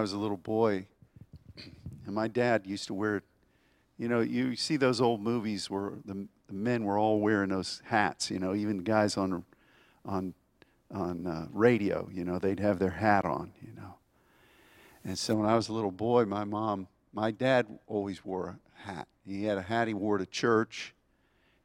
[0.00, 0.86] I was a little boy,
[2.06, 3.22] and my dad used to wear,
[3.98, 7.82] you know, you see those old movies where the, the men were all wearing those
[7.84, 9.44] hats, you know, even guys on,
[10.06, 10.32] on,
[10.90, 13.96] on uh, radio, you know, they'd have their hat on, you know.
[15.04, 18.90] And so when I was a little boy, my mom, my dad always wore a
[18.90, 19.06] hat.
[19.26, 20.94] He had a hat he wore to church,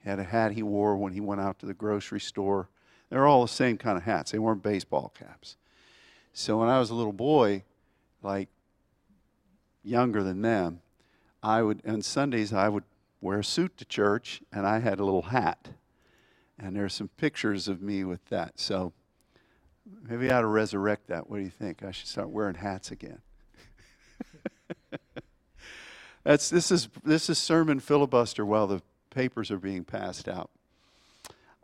[0.04, 2.68] he had a hat he wore when he went out to the grocery store.
[3.10, 5.56] They're all the same kind of hats, they weren't baseball caps.
[6.34, 7.64] So when I was a little boy,
[8.26, 8.50] like
[9.84, 10.82] younger than them,
[11.42, 12.84] I would on Sundays I would
[13.21, 15.70] wear a suit to church and I had a little hat.
[16.57, 18.60] And there are some pictures of me with that.
[18.60, 18.93] So
[20.07, 21.29] maybe I ought to resurrect that.
[21.29, 21.84] What do you think?
[21.84, 23.20] I should start wearing hats again.
[26.23, 28.82] That's this is this is sermon filibuster while the
[29.12, 30.50] papers are being passed out.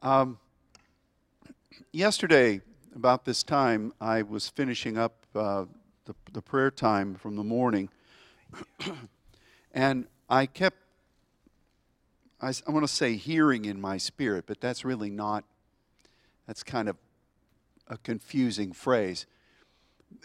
[0.03, 0.37] Um,
[1.91, 2.62] yesterday,
[2.95, 5.65] about this time, I was finishing up uh,
[6.11, 7.89] the, the prayer time from the morning,
[9.73, 10.77] and I kept,
[12.41, 15.43] I, I want to say hearing in my spirit, but that's really not,
[16.48, 16.98] that's kind of
[17.87, 19.26] a confusing phrase.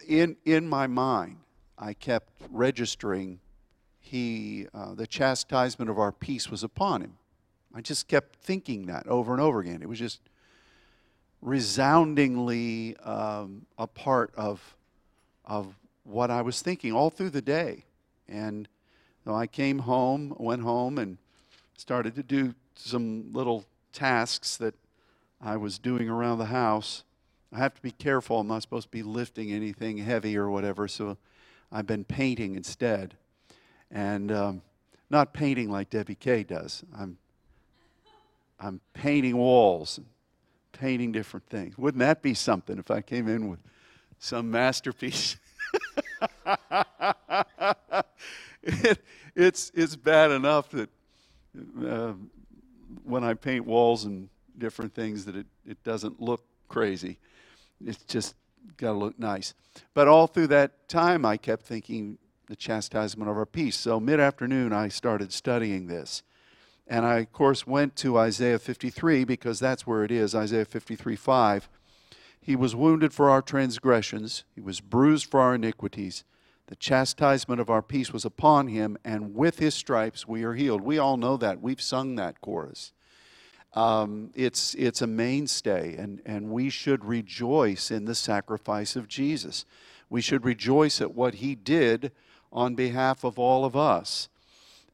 [0.09, 1.39] In, in my mind,
[1.79, 3.41] I kept registering
[4.01, 7.19] he, uh, the chastisement of our peace was upon him.
[7.75, 9.83] I just kept thinking that over and over again.
[9.83, 10.21] It was just
[11.43, 14.76] resoundingly um, a part of,
[15.47, 17.85] of what I was thinking all through the day.
[18.29, 18.69] And
[19.25, 21.19] so I came home, went home, and
[21.77, 24.75] started to do some little tasks that
[25.41, 27.05] I was doing around the house.
[27.53, 28.41] I have to be careful.
[28.41, 31.17] I'm not supposed to be lifting anything heavy or whatever, so
[31.71, 33.15] I've been painting instead.
[33.91, 34.63] And um,
[35.11, 36.83] not painting like Debbie Kay does.
[36.97, 37.19] I'm,
[38.59, 40.01] I'm painting walls
[40.77, 41.77] painting different things.
[41.79, 43.61] Wouldn't that be something if I came in with
[44.19, 45.37] some masterpiece?
[48.63, 48.99] it,
[49.35, 50.89] it's, it's bad enough that
[51.85, 52.13] uh,
[53.05, 57.19] when I paint walls and different things that it, it doesn't look crazy.
[57.85, 58.35] It's just
[58.77, 59.55] got to look nice.
[59.95, 63.77] But all through that time, I kept thinking the chastisement of our peace.
[63.77, 66.23] So mid afternoon, I started studying this.
[66.87, 71.17] And I, of course, went to Isaiah 53 because that's where it is Isaiah 53
[71.17, 71.69] 5.
[72.47, 76.23] He was wounded for our transgressions, he was bruised for our iniquities.
[76.69, 80.81] The chastisement of our peace was upon him, and with his stripes we are healed.
[80.81, 81.61] We all know that.
[81.61, 82.93] We've sung that chorus.
[83.73, 89.65] Um, it's, it's a mainstay, and, and we should rejoice in the sacrifice of Jesus.
[90.09, 92.13] We should rejoice at what he did
[92.53, 94.29] on behalf of all of us.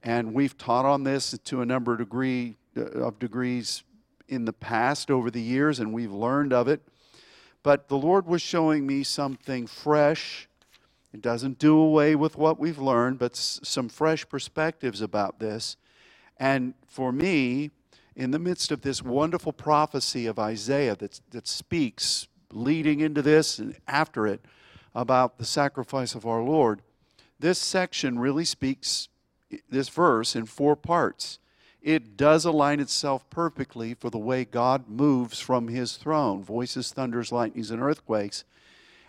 [0.03, 3.83] And we've taught on this to a number of, degree, of degrees
[4.27, 6.81] in the past over the years, and we've learned of it.
[7.63, 10.49] But the Lord was showing me something fresh.
[11.13, 15.77] It doesn't do away with what we've learned, but some fresh perspectives about this.
[16.39, 17.71] And for me,
[18.17, 23.59] in the midst of this wonderful prophecy of Isaiah that, that speaks leading into this
[23.59, 24.45] and after it
[24.95, 26.83] about the sacrifice of our Lord,
[27.39, 29.09] this section really speaks
[29.69, 31.39] this verse in four parts.
[31.83, 37.33] It does align itself perfectly for the way God moves from his throne voices, thunders,
[37.33, 38.45] lightnings, and earthquakes.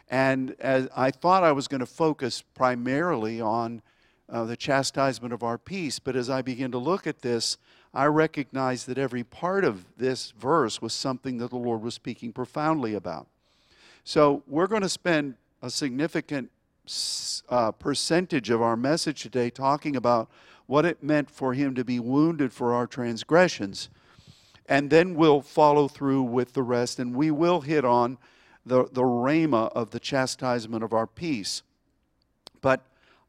[0.09, 3.81] And as I thought I was going to focus primarily on
[4.27, 7.57] uh, the chastisement of our peace, but as I begin to look at this,
[7.93, 12.33] I recognize that every part of this verse was something that the Lord was speaking
[12.33, 13.27] profoundly about.
[14.03, 16.49] So we're going to spend a significant
[17.49, 20.29] uh, percentage of our message today talking about
[20.73, 23.89] what it meant for him to be wounded for our transgressions.
[24.65, 28.17] And then we'll follow through with the rest, and we will hit on
[28.65, 31.61] the, the rhema of the chastisement of our peace.
[32.59, 32.81] But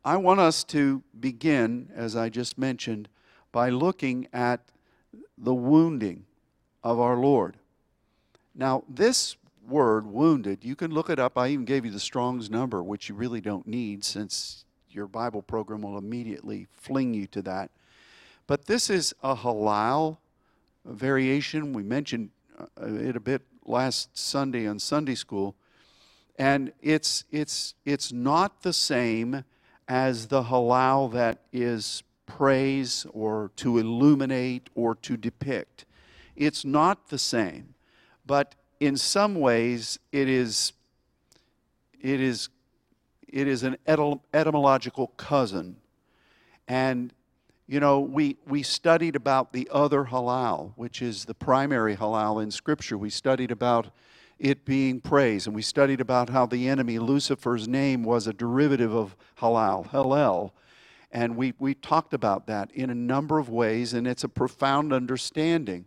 [0.07, 3.11] I want us to begin, as I just mentioned,
[3.53, 4.63] by looking at
[5.37, 6.25] the wounding
[6.83, 7.59] of our Lord.
[8.55, 9.37] Now, this
[9.69, 11.37] word, wounded, you can look it up.
[11.37, 14.64] I even gave you the Strong's number, which you really don't need since
[14.95, 17.71] your Bible program will immediately fling you to that.
[18.47, 20.19] But this is a halal
[20.85, 21.73] variation.
[21.73, 25.55] We mentioned uh, it a bit last Sunday on Sunday school.
[26.39, 29.45] And it's, it's, it's not the same
[29.89, 35.85] as the halal that is praise or to illuminate or to depict.
[36.37, 37.75] It's not the same.
[38.27, 40.73] But in some ways, it is,
[42.01, 42.49] it is,
[43.35, 43.77] it is an
[44.33, 45.75] etymological cousin.
[46.69, 47.13] And,
[47.67, 52.53] you know, we, we studied about the other halal, which is the primary halal in
[52.53, 52.97] Scripture.
[52.97, 53.89] We studied about
[54.39, 55.49] it being praise.
[55.49, 60.53] And we studied about how the enemy, Lucifer's name, was a derivative of halal, Hallel.
[61.11, 64.93] And we, we talked about that in a number of ways, and it's a profound
[64.93, 65.87] understanding.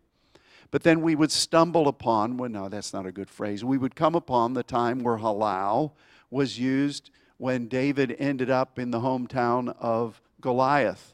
[0.69, 3.63] But then we would stumble upon, well, no, that's not a good phrase.
[3.63, 5.93] We would come upon the time where halal
[6.29, 11.13] was used when David ended up in the hometown of Goliath.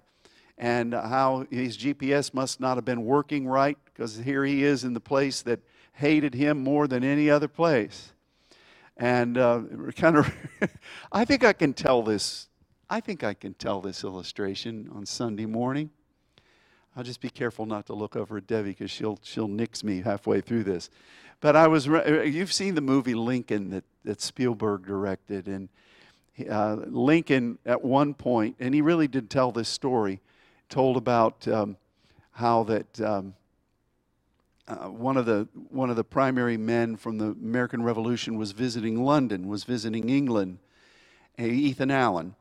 [0.58, 4.94] And how his GPS must not have been working right because here he is in
[4.94, 5.60] the place that
[5.94, 8.14] hated him more than any other place.
[8.98, 9.62] And uh,
[9.96, 10.34] kind of,
[11.12, 12.48] I think I can tell this.
[12.90, 15.90] I think I can tell this illustration on Sunday morning.
[16.96, 20.02] I'll just be careful not to look over at Debbie because she'll she'll nix me
[20.02, 20.92] halfway through this.
[21.42, 25.70] But I was you've seen the movie Lincoln that that Spielberg directed, and
[26.50, 30.20] uh, Lincoln at one point, and he really did tell this story,
[30.70, 31.78] told about um,
[32.32, 33.02] how that.
[33.02, 33.36] Um,
[34.66, 39.04] uh, one of the one of the primary men from the American Revolution was visiting
[39.04, 40.60] London, was visiting England,
[41.38, 42.36] Ethan Allen,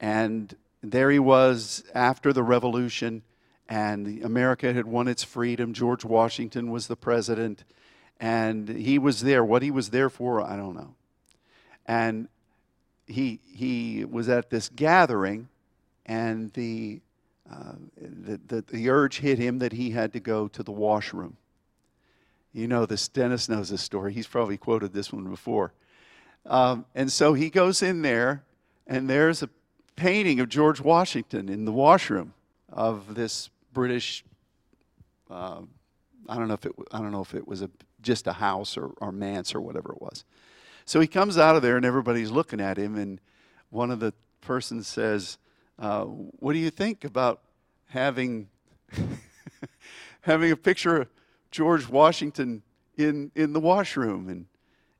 [0.00, 3.22] and there he was after the Revolution,
[3.68, 5.72] and America had won its freedom.
[5.72, 7.62] George Washington was the president,
[8.18, 9.44] and he was there.
[9.44, 10.94] What he was there for, I don't know.
[11.86, 12.28] And
[13.10, 15.48] he he was at this gathering,
[16.06, 17.00] and the
[17.50, 21.36] uh, the, the, the urge hit him that he had to go to the washroom.
[22.52, 24.12] You know this, Dennis knows this story.
[24.12, 25.72] He's probably quoted this one before.
[26.46, 28.44] Um, and so he goes in there,
[28.86, 29.50] and there's a
[29.96, 32.34] painting of George Washington in the washroom
[32.72, 34.24] of this British.
[35.30, 35.62] Uh,
[36.28, 36.72] I don't know if it.
[36.92, 37.70] I don't know if it was a
[38.02, 40.24] just a house or, or manse or whatever it was.
[40.90, 43.20] So he comes out of there, and everybody's looking at him, and
[43.68, 45.38] one of the persons says,
[45.78, 47.42] uh, "What do you think about
[47.90, 48.48] having
[50.22, 51.08] having a picture?" Of
[51.52, 52.64] George Washington
[52.96, 54.28] in, in the washroom.
[54.28, 54.46] And,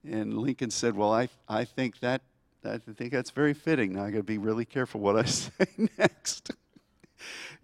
[0.04, 2.22] and Lincoln said, Well, I, I think that
[2.64, 3.94] I think that's very fitting.
[3.94, 5.66] Now I gotta be really careful what I say
[5.98, 6.52] next.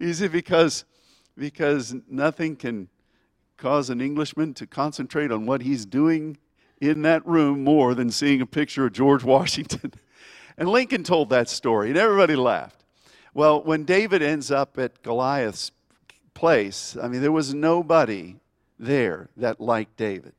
[0.01, 0.83] It because
[1.37, 2.89] because nothing can
[3.55, 6.37] cause an Englishman to concentrate on what he's doing
[6.79, 9.93] in that room more than seeing a picture of George Washington.
[10.57, 12.83] and Lincoln told that story, and everybody laughed.
[13.33, 15.71] Well, when David ends up at Goliath's
[16.33, 18.35] place, I mean, there was nobody
[18.79, 20.33] there that liked David.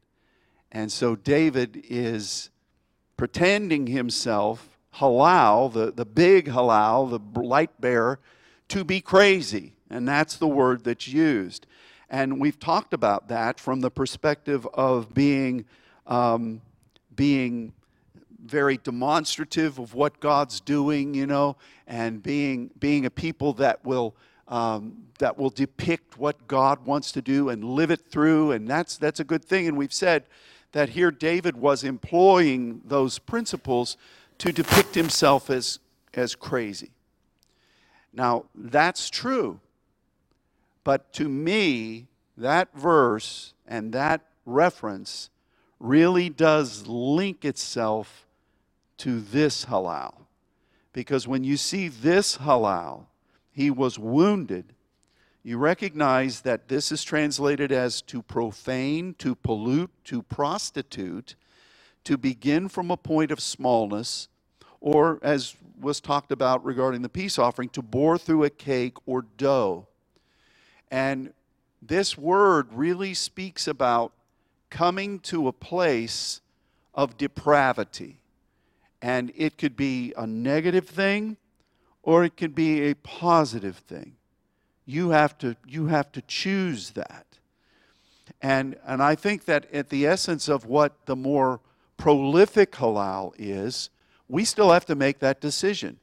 [0.70, 2.50] And so David is
[3.16, 8.20] pretending himself, Halal, the, the big Halal, the light bearer,
[8.68, 9.74] to be crazy.
[9.90, 11.66] And that's the word that's used.
[12.10, 15.64] And we've talked about that from the perspective of being,
[16.08, 16.60] um,
[17.14, 17.72] being
[18.44, 21.56] very demonstrative of what God's doing, you know,
[21.86, 24.14] and being, being a people that will
[24.48, 28.96] um, that will depict what God wants to do and live it through, and that's,
[28.96, 29.68] that's a good thing.
[29.68, 30.24] And we've said
[30.72, 33.96] that here David was employing those principles
[34.38, 35.80] to depict himself as,
[36.14, 36.92] as crazy.
[38.12, 39.60] Now, that's true.
[40.84, 42.06] But to me,
[42.36, 45.28] that verse and that reference
[45.80, 48.26] really does link itself
[48.98, 50.14] to this halal.
[50.92, 53.06] Because when you see this halal,
[53.52, 54.74] he was wounded,
[55.44, 61.36] you recognize that this is translated as to profane, to pollute, to prostitute,
[62.04, 64.28] to begin from a point of smallness,
[64.80, 69.22] or as was talked about regarding the peace offering, to bore through a cake or
[69.36, 69.86] dough.
[70.90, 71.32] And
[71.80, 74.12] this word really speaks about
[74.70, 76.40] coming to a place
[76.94, 78.20] of depravity.
[79.00, 81.36] And it could be a negative thing
[82.02, 84.16] or it could be a positive thing.
[84.86, 87.26] You have to, you have to choose that.
[88.40, 91.60] And, and I think that at the essence of what the more
[91.96, 93.90] prolific halal is,
[94.28, 95.98] we still have to make that decision.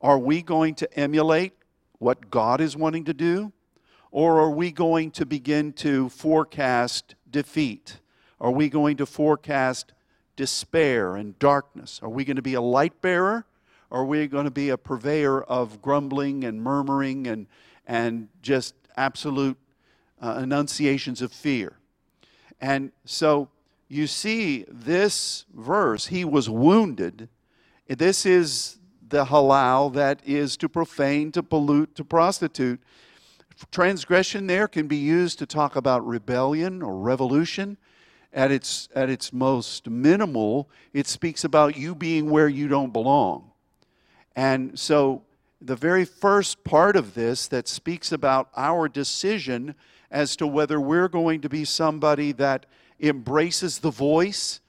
[0.00, 1.54] Are we going to emulate
[1.98, 3.52] what God is wanting to do?
[4.10, 7.98] Or are we going to begin to forecast defeat?
[8.40, 9.92] Are we going to forecast
[10.36, 12.00] despair and darkness?
[12.00, 13.44] Are we going to be a light bearer?
[13.90, 17.46] Are we going to be a purveyor of grumbling and murmuring and,
[17.86, 19.58] and just absolute
[20.22, 21.76] uh, enunciations of fear?
[22.60, 23.48] And so
[23.88, 27.28] you see this verse, he was wounded.
[27.88, 32.80] This is the halal that is to profane, to pollute, to prostitute.
[33.70, 37.76] Transgression there can be used to talk about rebellion or revolution.
[38.32, 43.52] At its, at its most minimal, it speaks about you being where you don't belong.
[44.34, 45.22] And so,
[45.60, 49.76] the very first part of this that speaks about our decision
[50.10, 52.66] as to whether we're going to be somebody that
[53.00, 54.60] embraces the voice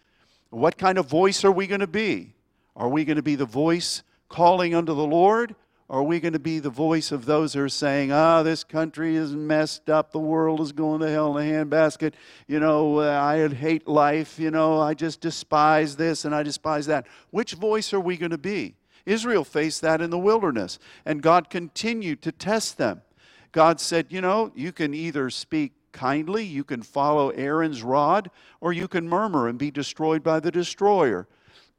[0.52, 2.34] What kind of voice are we going to be?
[2.76, 5.56] Are we going to be the voice calling unto the Lord?
[5.88, 9.16] Are we going to be the voice of those who are saying, ah, this country
[9.16, 12.14] is messed up, the world is going to hell in a handbasket,
[12.48, 16.88] you know, uh, I hate life, you know, I just despise this and I despise
[16.88, 17.06] that?
[17.30, 18.74] Which voice are we going to be?
[19.06, 23.04] Israel faced that in the wilderness, and God continued to test them.
[23.52, 28.74] God said, you know, you can either speak kindly, you can follow Aaron's rod, or
[28.74, 31.28] you can murmur and be destroyed by the destroyer.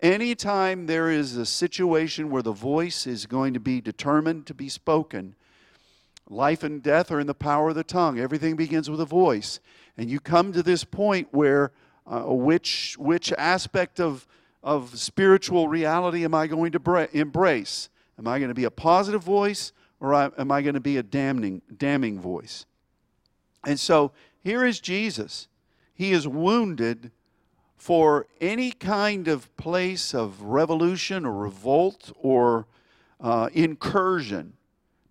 [0.01, 4.69] Anytime there is a situation where the voice is going to be determined to be
[4.69, 5.35] spoken,
[6.29, 8.19] life and death are in the power of the tongue.
[8.19, 9.61] Everything begins with a voice.
[9.97, 11.73] And you come to this point where
[12.07, 14.27] uh, which, which aspect of,
[14.63, 17.89] of spiritual reality am I going to bra- embrace?
[18.19, 21.03] Am I going to be a positive voice or am I going to be a
[21.03, 22.67] damning, damning voice?
[23.65, 24.13] And so
[24.43, 25.49] here is Jesus.
[25.95, 27.11] He is wounded
[27.77, 32.67] for any kind of place of revolution or revolt or
[33.21, 34.55] uh, incursion,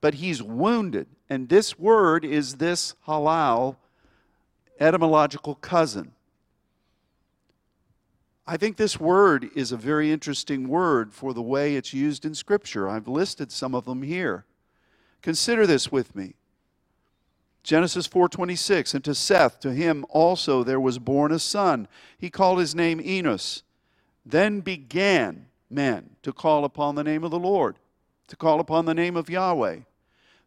[0.01, 1.07] but he's wounded.
[1.29, 3.77] And this word is this halal
[4.79, 6.11] etymological cousin.
[8.47, 12.35] I think this word is a very interesting word for the way it's used in
[12.35, 12.87] Scripture.
[12.87, 14.45] I've listed some of them here.
[15.23, 16.35] Consider this with me.
[17.65, 21.87] Genesis 4:26 and to Seth to him also there was born a son.
[22.15, 23.63] He called his name Enos.
[24.23, 27.77] Then began men to call upon the name of the Lord
[28.27, 29.79] to call upon the name of Yahweh.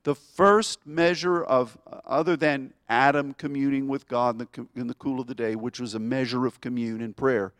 [0.04, 4.94] The first measure of uh, other than Adam communing with God in the, in the
[4.94, 7.52] cool of the day which was a measure of commune and prayer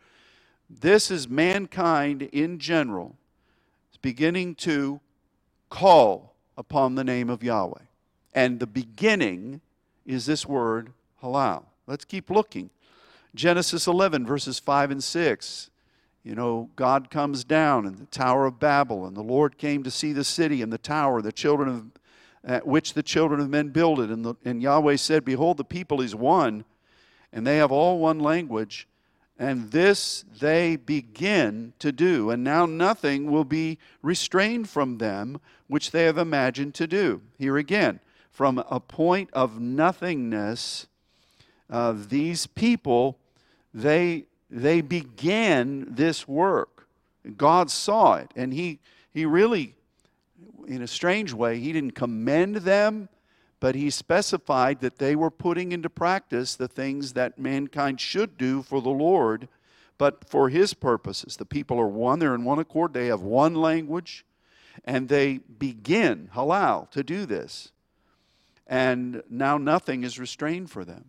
[0.69, 3.17] this is mankind in general
[4.01, 5.01] beginning to
[5.69, 7.88] call upon the name of Yahweh
[8.33, 9.61] and the beginning
[10.05, 10.91] is this word
[11.23, 11.63] halal.
[11.87, 12.69] Let's keep looking.
[13.35, 15.69] Genesis 11, verses 5 and 6.
[16.23, 19.91] You know, God comes down in the Tower of Babel, and the Lord came to
[19.91, 24.09] see the city and the tower, the children of which the children of men builded.
[24.09, 26.65] And, the, and Yahweh said, Behold, the people is one,
[27.31, 28.87] and they have all one language,
[29.37, 32.29] and this they begin to do.
[32.29, 37.21] And now nothing will be restrained from them which they have imagined to do.
[37.37, 37.99] Here again,
[38.39, 40.87] from a point of nothingness,
[41.69, 43.19] uh, these people,
[43.73, 46.87] they, they began this work.
[47.35, 48.79] God saw it, and he,
[49.13, 49.75] he really,
[50.65, 53.09] in a strange way, he didn't commend them,
[53.59, 58.63] but he specified that they were putting into practice the things that mankind should do
[58.63, 59.49] for the Lord,
[59.97, 61.35] but for his purposes.
[61.35, 64.23] The people are one, they're in one accord, they have one language,
[64.85, 67.73] and they begin, halal, to do this
[68.69, 71.05] and now nothing is restrained for them.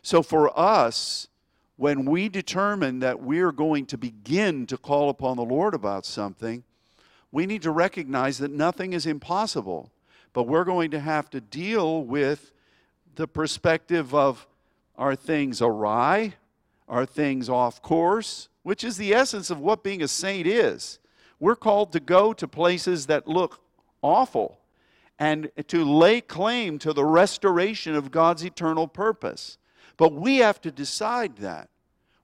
[0.00, 1.28] So for us,
[1.76, 6.64] when we determine that we're going to begin to call upon the Lord about something,
[7.30, 9.92] we need to recognize that nothing is impossible,
[10.32, 12.50] but we're going to have to deal with
[13.14, 14.46] the perspective of
[14.96, 16.34] are things awry?
[16.88, 18.48] Are things off course?
[18.62, 20.98] Which is the essence of what being a saint is.
[21.38, 23.60] We're called to go to places that look
[24.00, 24.60] awful
[25.18, 29.58] and to lay claim to the restoration of God's eternal purpose.
[29.96, 31.70] But we have to decide that.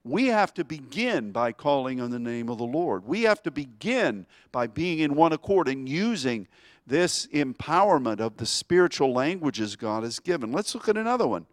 [0.03, 3.05] We have to begin by calling on the name of the Lord.
[3.07, 6.47] We have to begin by being in one accord and using
[6.85, 10.51] this empowerment of the spiritual languages God has given.
[10.51, 11.45] Let's look at another one.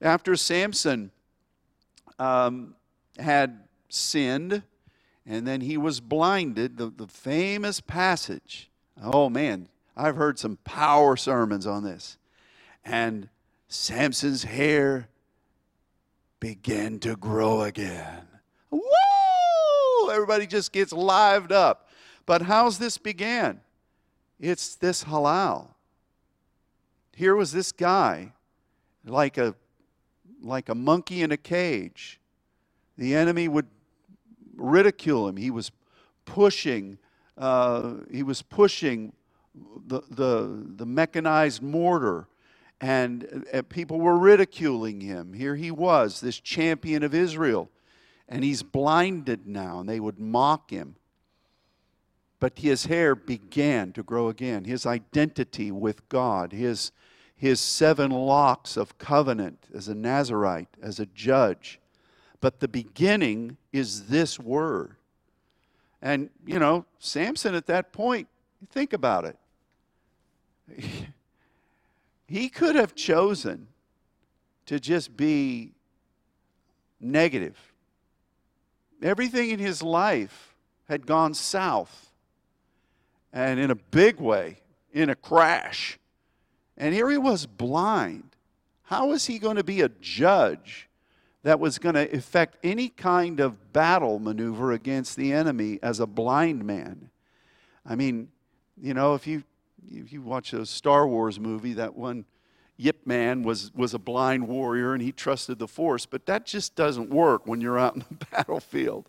[0.00, 1.10] After Samson
[2.18, 2.76] um,
[3.18, 4.62] had sinned
[5.26, 8.70] and then he was blinded, the, the famous passage.
[9.00, 12.16] Oh man, I've heard some power sermons on this.
[12.84, 13.28] And
[13.68, 15.08] Samson's hair
[16.40, 18.26] began to grow again.
[18.70, 20.10] Woo!
[20.10, 21.88] Everybody just gets lived up.
[22.26, 23.60] But how's this began?
[24.40, 25.68] It's this halal.
[27.14, 28.32] Here was this guy,
[29.04, 29.54] like a
[30.42, 32.18] like a monkey in a cage.
[32.98, 33.68] The enemy would
[34.56, 35.36] ridicule him.
[35.36, 35.70] He was
[36.24, 36.98] pushing.
[37.38, 39.12] Uh, he was pushing
[39.86, 42.26] the, the, the mechanized mortar,
[42.80, 45.34] and uh, people were ridiculing him.
[45.34, 47.70] Here he was, this champion of Israel,
[48.28, 50.96] and he's blinded now, and they would mock him.
[52.40, 54.64] But his hair began to grow again.
[54.64, 56.90] His identity with God, his,
[57.36, 61.78] his seven locks of covenant as a Nazarite, as a judge.
[62.40, 64.96] But the beginning is this word.
[66.00, 68.26] And, you know, Samson at that point,
[68.72, 69.36] think about it
[72.26, 73.68] he could have chosen
[74.66, 75.72] to just be
[77.00, 77.58] negative.
[79.02, 80.54] everything in his life
[80.88, 82.12] had gone south
[83.32, 84.60] and in a big way,
[84.92, 85.98] in a crash.
[86.76, 88.36] And here he was blind.
[88.84, 90.88] How was he going to be a judge
[91.42, 96.06] that was going to effect any kind of battle maneuver against the enemy as a
[96.06, 97.10] blind man?
[97.86, 98.28] I mean,
[98.80, 99.42] you know, if you
[99.90, 102.24] if you watch a Star Wars movie, that one
[102.76, 106.74] Yip Man was, was a blind warrior and he trusted the force, but that just
[106.74, 109.08] doesn't work when you're out in the battlefield.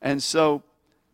[0.00, 0.62] And so,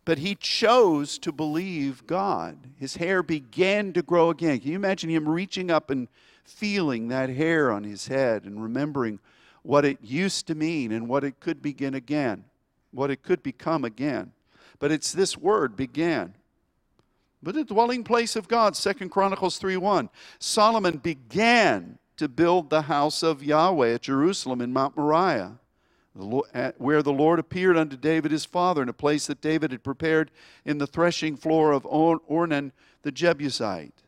[0.05, 2.59] but he chose to believe God.
[2.77, 4.61] His hair began to grow again.
[4.61, 6.09] Can you imagine him reaching up and
[6.45, 9.21] feeling that hair on his head and remembering
[9.63, 12.45] what it used to mean and what it could begin again,
[12.91, 14.33] what it could become again?
[14.79, 16.35] But it's this word, began
[17.43, 20.09] but the dwelling place of God, Second Chronicles 3:1.
[20.39, 25.59] Solomon began to build the house of Yahweh at Jerusalem in Mount Moriah,
[26.13, 30.31] where the Lord appeared unto David his father in a place that David had prepared
[30.65, 34.03] in the threshing floor of Ornan the Jebusite.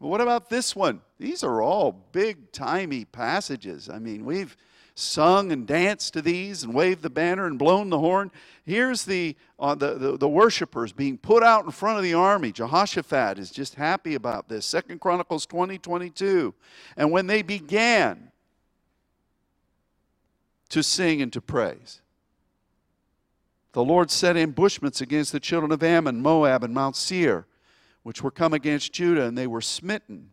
[0.00, 1.02] Well, what about this one?
[1.18, 3.90] These are all big timey passages.
[3.90, 4.56] I mean, we've
[4.98, 8.30] sung and danced to these and waved the banner and blown the horn.
[8.64, 12.52] Here's the, uh, the, the, the worshipers being put out in front of the army.
[12.52, 14.66] Jehoshaphat is just happy about this.
[14.66, 16.52] Second Chronicles 20, 22.
[16.96, 18.32] And when they began
[20.70, 22.00] to sing and to praise,
[23.72, 27.46] the Lord set ambushments against the children of Ammon, Moab, and Mount Seir,
[28.02, 30.32] which were come against Judah, and they were smitten.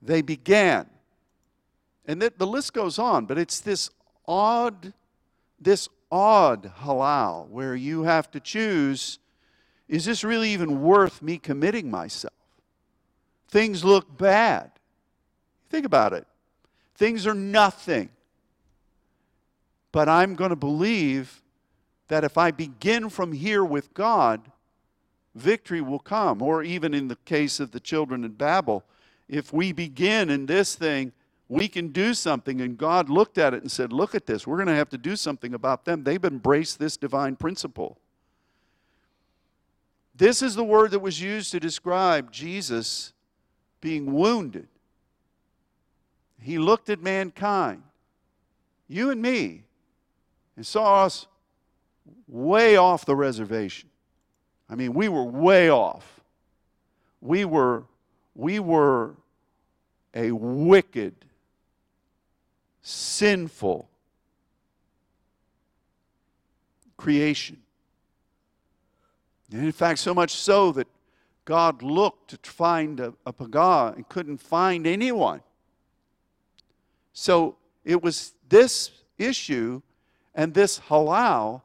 [0.00, 0.88] They began
[2.06, 3.90] and the, the list goes on, but it's this
[4.26, 4.92] odd,
[5.60, 9.18] this odd halal where you have to choose
[9.88, 12.32] is this really even worth me committing myself?
[13.48, 14.72] Things look bad.
[15.70, 16.26] Think about it.
[16.96, 18.08] Things are nothing.
[19.92, 21.42] But I'm going to believe
[22.08, 24.50] that if I begin from here with God,
[25.34, 26.42] victory will come.
[26.42, 28.84] Or even in the case of the children in Babel,
[29.28, 31.12] if we begin in this thing
[31.48, 32.60] we can do something.
[32.60, 34.46] And God looked at it and said, Look at this.
[34.46, 36.04] We're going to have to do something about them.
[36.04, 37.98] They've embraced this divine principle.
[40.14, 43.12] This is the word that was used to describe Jesus
[43.80, 44.68] being wounded.
[46.40, 47.82] He looked at mankind,
[48.88, 49.64] you and me,
[50.56, 51.26] and saw us
[52.28, 53.90] way off the reservation.
[54.68, 56.20] I mean, we were way off.
[57.20, 57.84] We were,
[58.34, 59.16] we were
[60.14, 61.14] a wicked,
[62.86, 63.88] sinful
[66.96, 67.58] creation.
[69.50, 70.86] And in fact, so much so that
[71.44, 75.40] God looked to find a, a Pagah and couldn't find anyone.
[77.12, 79.82] So it was this issue
[80.32, 81.62] and this halal,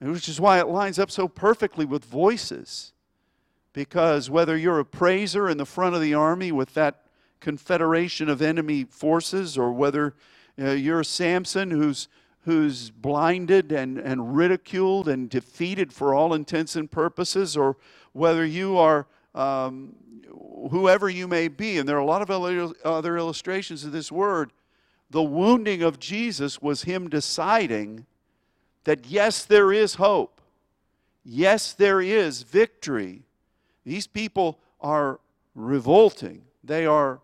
[0.00, 2.92] which is why it lines up so perfectly with voices.
[3.72, 7.06] Because whether you're a praiser in the front of the army with that
[7.40, 10.14] confederation of enemy forces, or whether
[10.60, 12.08] uh, you're Samson who's,
[12.42, 17.76] who's blinded and, and ridiculed and defeated for all intents and purposes, or
[18.12, 19.94] whether you are um,
[20.70, 21.78] whoever you may be.
[21.78, 22.30] And there are a lot of
[22.84, 24.52] other illustrations of this word.
[25.10, 28.06] The wounding of Jesus was him deciding
[28.84, 30.40] that yes, there is hope.
[31.24, 33.24] Yes, there is victory.
[33.84, 35.20] These people are
[35.54, 36.42] revolting.
[36.64, 37.20] They are,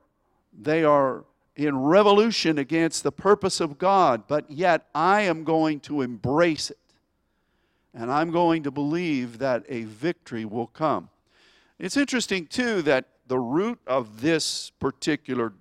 [0.52, 1.24] they are
[1.56, 6.78] in revolution against the purpose of God, but yet I am going to embrace it.
[7.94, 11.08] And I'm going to believe that a victory will come.
[11.78, 15.54] It's interesting, too, that the root of this particular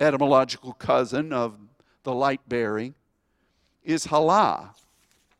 [0.00, 1.58] etymological cousin of
[2.02, 2.94] the light bearing
[3.84, 4.74] is halah.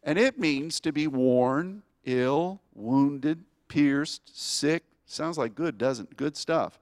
[0.02, 4.84] And it means to be worn, ill, wounded, pierced, sick.
[5.06, 6.78] Sounds like good, doesn't Good stuff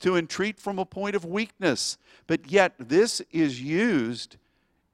[0.00, 1.98] to entreat from a point of weakness.
[2.26, 4.36] But yet, this is used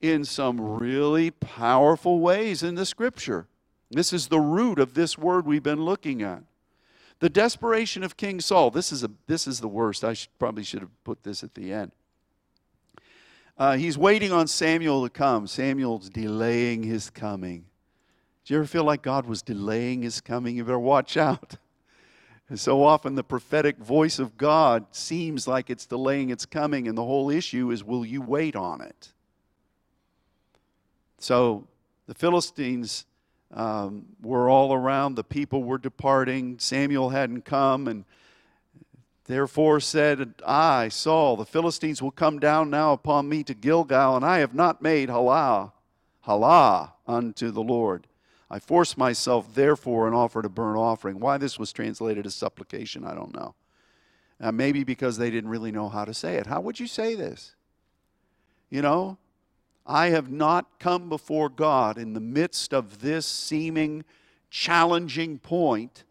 [0.00, 3.46] in some really powerful ways in the scripture.
[3.90, 6.42] This is the root of this word we've been looking at.
[7.20, 8.70] The desperation of King Saul.
[8.70, 10.02] This is, a, this is the worst.
[10.02, 11.92] I should, probably should have put this at the end.
[13.56, 15.46] Uh, he's waiting on Samuel to come.
[15.46, 17.66] Samuel's delaying his coming.
[18.44, 20.56] Do you ever feel like God was delaying his coming?
[20.56, 21.56] You better watch out.
[22.54, 27.04] So often the prophetic voice of God seems like it's delaying its coming, and the
[27.04, 29.12] whole issue is will you wait on it?
[31.18, 31.66] So
[32.06, 33.06] the Philistines
[33.52, 38.04] um, were all around, the people were departing, Samuel hadn't come, and
[39.24, 44.24] therefore said, I, Saul, the Philistines will come down now upon me to Gilgal, and
[44.24, 45.72] I have not made Halah
[46.22, 48.06] Halah unto the Lord.
[48.52, 51.18] I forced myself, therefore, and offered a burnt offering.
[51.18, 53.54] Why this was translated as supplication, I don't know.
[54.38, 56.46] Uh, maybe because they didn't really know how to say it.
[56.46, 57.54] How would you say this?
[58.68, 59.16] You know,
[59.86, 64.04] I have not come before God in the midst of this seeming
[64.50, 66.04] challenging point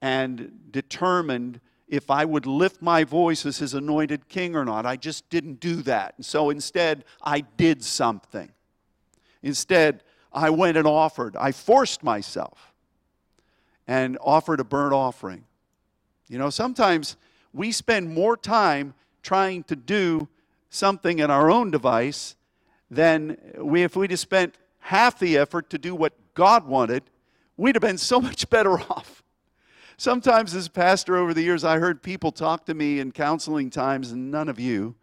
[0.00, 4.86] and determined if I would lift my voice as his anointed king or not.
[4.86, 6.14] I just didn't do that.
[6.16, 8.52] And so instead, I did something.
[9.42, 11.36] Instead, I went and offered.
[11.36, 12.72] I forced myself
[13.86, 15.44] and offered a burnt offering.
[16.28, 17.16] You know, sometimes
[17.52, 20.28] we spend more time trying to do
[20.70, 22.36] something in our own device
[22.90, 27.02] than we, if we'd have spent half the effort to do what God wanted,
[27.56, 29.22] we'd have been so much better off.
[29.96, 33.70] Sometimes, as a pastor over the years, I heard people talk to me in counseling
[33.70, 34.96] times, and none of you,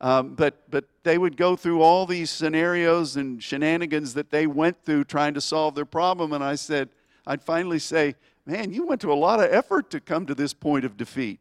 [0.00, 4.82] um, but, but they would go through all these scenarios and shenanigans that they went
[4.84, 6.32] through trying to solve their problem.
[6.32, 6.88] And I said,
[7.26, 10.52] I'd finally say, Man, you went to a lot of effort to come to this
[10.52, 11.40] point of defeat.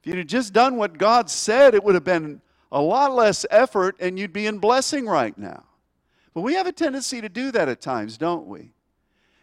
[0.00, 2.40] If you'd have just done what God said, it would have been
[2.72, 5.64] a lot less effort and you'd be in blessing right now.
[6.32, 8.70] But we have a tendency to do that at times, don't we?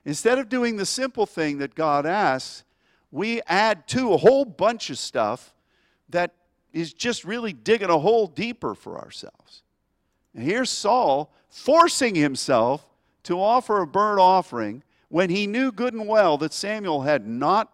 [0.03, 2.63] Instead of doing the simple thing that God asks,
[3.11, 5.53] we add to a whole bunch of stuff
[6.09, 6.33] that
[6.75, 9.63] is just really digging a hole deeper for ourselves.
[10.35, 12.85] And here's Saul forcing himself
[13.23, 17.71] to offer a burnt offering when he knew good and well that Samuel had not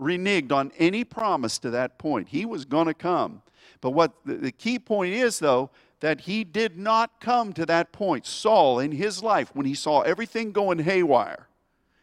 [0.00, 2.28] reneged on any promise to that point.
[2.28, 3.42] He was going to come.
[3.80, 7.92] But what the, the key point is, though, that he did not come to that
[7.92, 8.26] point.
[8.26, 11.46] Saul, in his life, when he saw everything going haywire,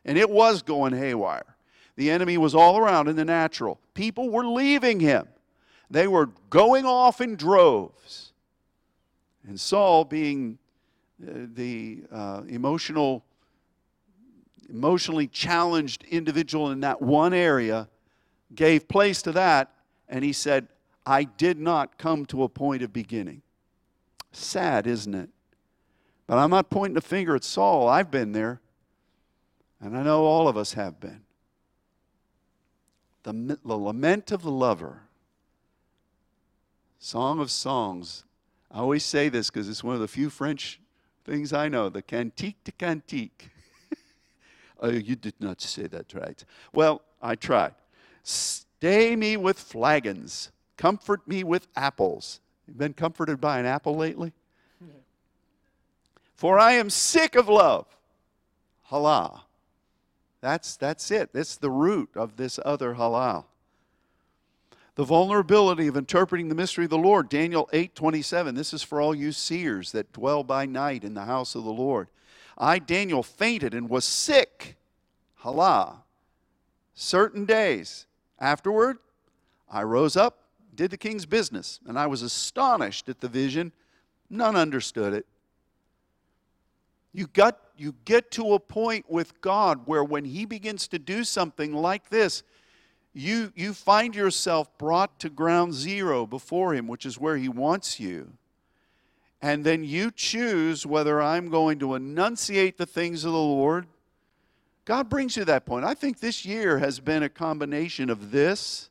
[0.06, 1.58] and it was going haywire,
[1.98, 3.78] the enemy was all around in the natural.
[3.94, 5.28] People were leaving him.
[5.90, 8.32] They were going off in droves.
[9.48, 10.60] And Saul, being
[11.22, 13.24] uh, the uh, emotional,
[14.70, 17.88] emotionally challenged individual in that one area,
[18.54, 19.72] gave place to that,
[20.08, 20.68] and he said,
[21.06, 23.42] I did not come to a point of beginning.
[24.32, 25.30] Sad, isn't it?
[26.28, 27.88] But I'm not pointing a finger at Saul.
[27.88, 28.62] I've been there.
[29.82, 31.22] And I know all of us have been.
[33.24, 35.04] The, the lament of the lover
[37.00, 38.26] Song of Songs.
[38.70, 40.80] I always say this because it's one of the few French
[41.24, 43.50] things I know the cantique de cantique.
[44.82, 46.44] oh, you did not say that right.
[46.74, 47.74] Well, I tried.
[48.24, 52.42] Stay me with flagons, comfort me with apples.
[52.68, 54.34] You've been comforted by an apple lately?
[56.36, 57.86] For I am sick of love.
[58.90, 59.42] Halal.
[60.42, 61.34] That's, that's it.
[61.34, 63.46] That's the root of this other halal
[64.96, 67.30] the vulnerability of interpreting the mystery of the Lord.
[67.30, 68.56] Daniel 8 27.
[68.56, 71.72] This is for all you seers that dwell by night in the house of the
[71.72, 72.08] Lord.
[72.58, 74.76] I, Daniel, fainted and was sick.
[75.36, 76.04] Halah.
[76.94, 78.06] Certain days.
[78.40, 78.98] Afterward,
[79.70, 80.44] I rose up,
[80.76, 83.72] did the king's business, and I was astonished at the vision.
[84.30, 85.26] None understood it.
[87.14, 91.24] You got you get to a point with God where when he begins to do
[91.24, 92.44] something like this,
[93.14, 98.00] you, you find yourself brought to ground zero before Him, which is where He wants
[98.00, 98.34] you.
[99.42, 103.88] And then you choose whether I'm going to enunciate the things of the Lord.
[104.86, 105.86] God brings you that point.
[105.86, 108.90] I think this year has been a combination of this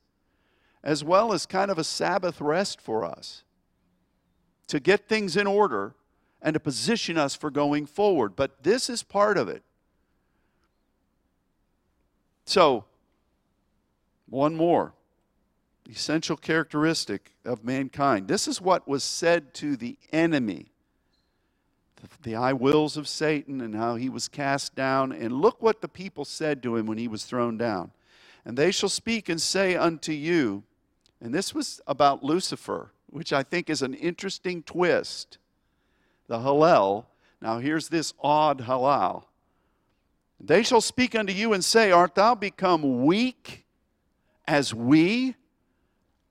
[0.83, 3.43] as well as kind of a Sabbath rest for us
[4.69, 5.95] to get things in order
[6.41, 8.37] and to position us for going forward.
[8.37, 9.63] But this is part of it.
[12.45, 12.85] So,
[14.29, 14.95] one more
[15.89, 18.29] essential characteristic of mankind.
[18.29, 20.67] This is what was said to the enemy,
[22.23, 25.13] the, I wills of Satan, and how he was cast down.
[25.13, 27.91] And look what the people said to him when he was thrown down.
[28.45, 30.63] And they shall speak and say unto you,
[31.21, 35.39] and this was about Lucifer, which I think is an interesting twist.
[36.29, 37.07] The Hallel.
[37.41, 39.25] Now, here's this odd Halal.
[40.41, 43.65] They shall speak unto you and say, Art thou become weak?
[44.49, 45.37] As we?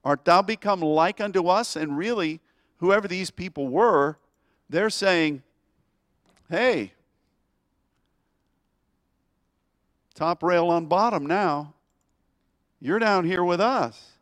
[0.04, 1.76] Art thou become like unto us?
[1.76, 2.40] And really,
[2.78, 4.18] whoever these people were,
[4.68, 5.42] they're saying,
[6.50, 6.92] hey,
[10.14, 11.74] top rail on bottom now.
[12.80, 14.12] You're down here with us.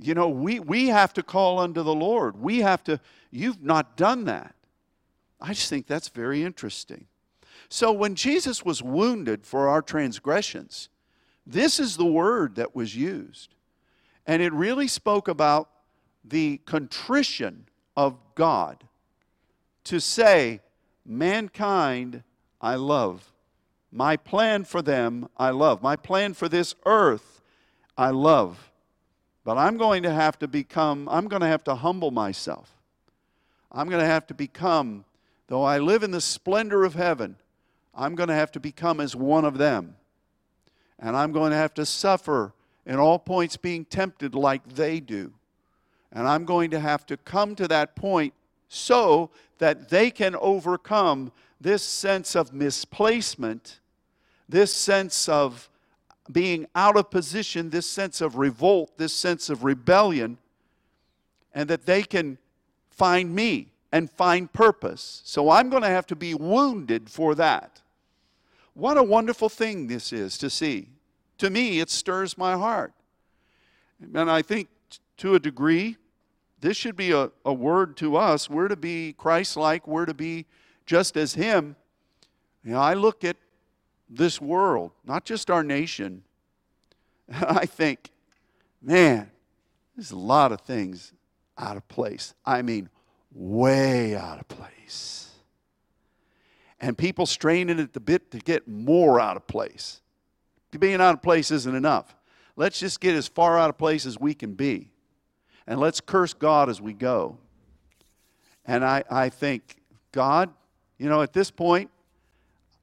[0.00, 2.40] You know, we, we have to call unto the Lord.
[2.40, 4.54] We have to, you've not done that.
[5.40, 7.06] I just think that's very interesting.
[7.68, 10.88] So when Jesus was wounded for our transgressions,
[11.48, 13.54] this is the word that was used.
[14.26, 15.70] And it really spoke about
[16.22, 18.84] the contrition of God.
[19.84, 20.60] to say,
[21.06, 22.22] Mankind
[22.60, 23.32] I love.
[23.90, 25.82] My plan for them I love.
[25.82, 27.40] My plan for this earth
[27.96, 28.70] I love.
[29.44, 32.76] But I'm going to have to become, I'm going to have to humble myself.
[33.72, 35.06] I'm going to have to become,
[35.46, 37.36] though I live in the splendor of heaven,
[37.94, 39.96] I'm going to have to become as one of them.
[40.98, 42.52] And I'm going to have to suffer
[42.86, 45.32] in all points being tempted like they do.
[46.10, 48.32] And I'm going to have to come to that point
[48.68, 53.80] so that they can overcome this sense of misplacement,
[54.48, 55.68] this sense of
[56.30, 60.38] being out of position, this sense of revolt, this sense of rebellion,
[61.54, 62.38] and that they can
[62.90, 65.22] find me and find purpose.
[65.24, 67.80] So I'm going to have to be wounded for that.
[68.78, 70.90] What a wonderful thing this is to see.
[71.38, 72.92] To me, it stirs my heart.
[74.14, 74.68] And I think
[75.16, 75.96] to a degree,
[76.60, 78.48] this should be a, a word to us.
[78.48, 80.46] We're to be Christ like, we're to be
[80.86, 81.74] just as Him.
[82.62, 83.36] You know, I look at
[84.08, 86.22] this world, not just our nation,
[87.32, 88.12] I think,
[88.80, 89.28] man,
[89.96, 91.12] there's a lot of things
[91.58, 92.32] out of place.
[92.46, 92.90] I mean,
[93.34, 95.27] way out of place.
[96.80, 100.00] And people straining at the bit to get more out of place.
[100.78, 102.14] Being out of place isn't enough.
[102.56, 104.90] Let's just get as far out of place as we can be.
[105.66, 107.38] And let's curse God as we go.
[108.64, 109.80] And I, I think,
[110.12, 110.50] God,
[110.98, 111.90] you know, at this point,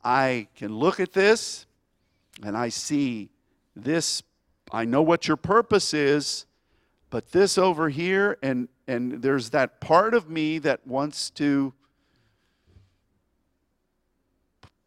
[0.03, 1.65] I can look at this
[2.43, 3.29] and I see
[3.75, 4.23] this.
[4.71, 6.45] I know what your purpose is,
[7.09, 11.73] but this over here, and, and there's that part of me that wants to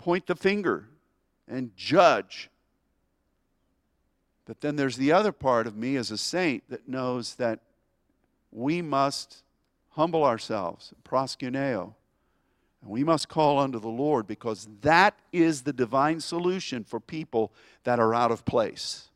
[0.09, 0.89] point the finger
[1.47, 2.49] and judge.
[4.47, 7.61] But then there's the other part of me as a saint that knows that
[8.51, 9.43] we must
[9.91, 11.93] humble ourselves, proskuneo,
[12.81, 17.53] and we must call unto the Lord because that is the divine solution for people
[17.85, 19.09] that are out of place.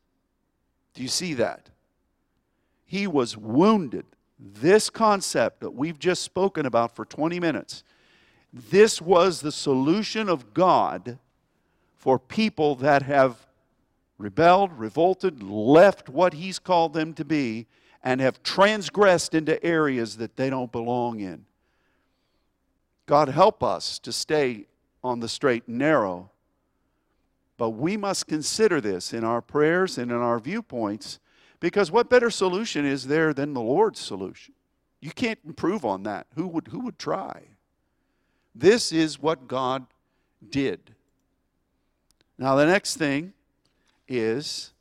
[0.92, 1.70] Do you see that?
[2.84, 4.04] He was wounded.
[4.38, 7.82] This concept that we've just spoken about for 20 minutes,
[8.52, 11.18] this was the solution of God
[11.96, 13.46] for people that have
[14.18, 17.66] rebelled, revolted, left what He's called them to be,
[18.04, 21.44] and have transgressed into areas that they don't belong in.
[23.06, 24.66] God, help us to stay
[25.02, 26.30] on the straight and narrow.
[27.56, 31.20] But we must consider this in our prayers and in our viewpoints
[31.60, 34.54] because what better solution is there than the Lord's solution?
[35.00, 36.26] You can't improve on that.
[36.34, 37.42] Who would, who would try?
[38.54, 39.86] This is what God
[40.50, 40.80] did.
[42.38, 43.32] Now, the next thing
[44.08, 44.72] is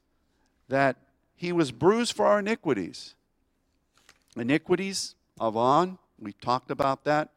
[0.67, 0.97] that
[1.35, 3.15] he was bruised for our iniquities.
[4.35, 7.29] Iniquities, Avon, we talked about that.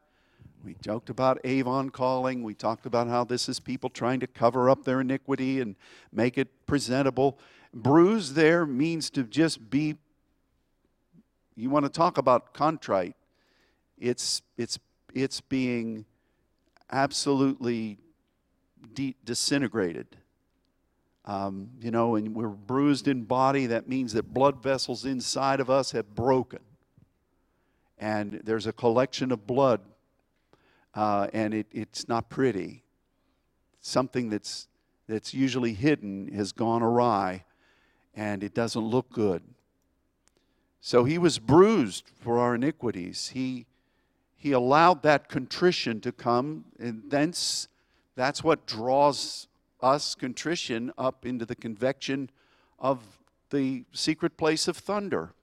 [0.63, 2.41] We joked about Avon calling.
[2.41, 5.75] We talked about how this is people trying to cover up their iniquity and
[6.11, 7.37] make it presentable.
[7.73, 9.95] Bruise there means to just be,
[11.55, 13.15] you want to talk about contrite.
[13.99, 14.79] It's, it's,
[15.13, 16.05] it's being
[16.91, 17.97] absolutely
[18.93, 20.07] de- disintegrated.
[21.25, 23.65] Um, you know, and we're bruised in body.
[23.65, 26.59] That means that blood vessels inside of us have broken.
[27.97, 29.81] And there's a collection of blood,
[30.93, 32.83] uh, and it, it's not pretty.
[33.81, 34.67] Something that's,
[35.07, 37.45] that's usually hidden has gone awry,
[38.13, 39.41] and it doesn't look good.
[40.81, 43.29] So he was bruised for our iniquities.
[43.29, 43.65] He,
[44.45, 47.67] he allowed that contrition to come, and thence
[48.13, 49.47] that's what draws
[49.81, 52.29] us, contrition, up into the convection
[52.77, 52.99] of
[53.49, 55.33] the secret place of thunder.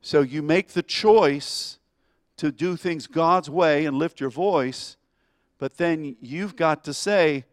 [0.00, 1.80] So you make the choice
[2.38, 4.96] to do things God's way and lift your voice,
[5.58, 7.44] but then you've got to say,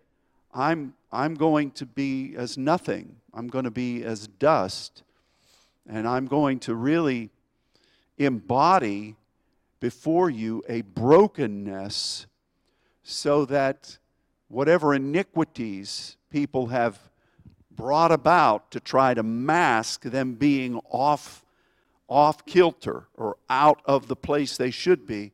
[0.53, 3.17] I'm, I'm going to be as nothing.
[3.33, 5.03] I'm going to be as dust.
[5.85, 7.29] And I'm going to really
[8.17, 9.17] embody
[9.79, 12.27] before you a brokenness
[13.03, 13.97] so that
[14.47, 16.99] whatever iniquities people have
[17.71, 21.43] brought about to try to mask them being off
[22.07, 25.31] off kilter or out of the place they should be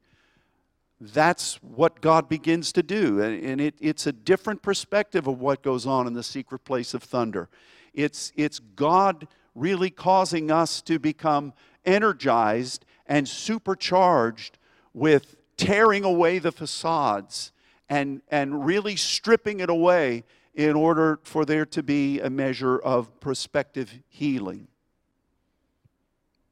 [1.02, 3.22] that's what God begins to do.
[3.22, 7.04] And it, it's a different perspective of what goes on in the secret place of
[7.04, 7.50] thunder.
[7.94, 11.54] It's, it's God really causing us to become
[11.86, 14.58] energized and supercharged
[14.94, 17.52] with tearing away the facades
[17.90, 23.20] and, and really stripping it away in order for there to be a measure of
[23.20, 24.68] prospective healing.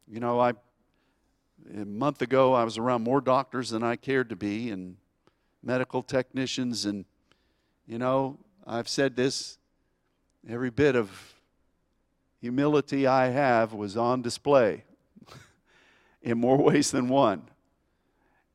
[0.08, 0.54] You know, I,
[1.74, 4.98] a month ago, I was around more doctors than I cared to be, and
[5.64, 7.06] medical technicians, and
[7.88, 8.38] you know,
[8.68, 9.58] I've said this
[10.48, 11.34] every bit of
[12.42, 14.84] humility I have was on display
[16.24, 17.44] in more ways than one.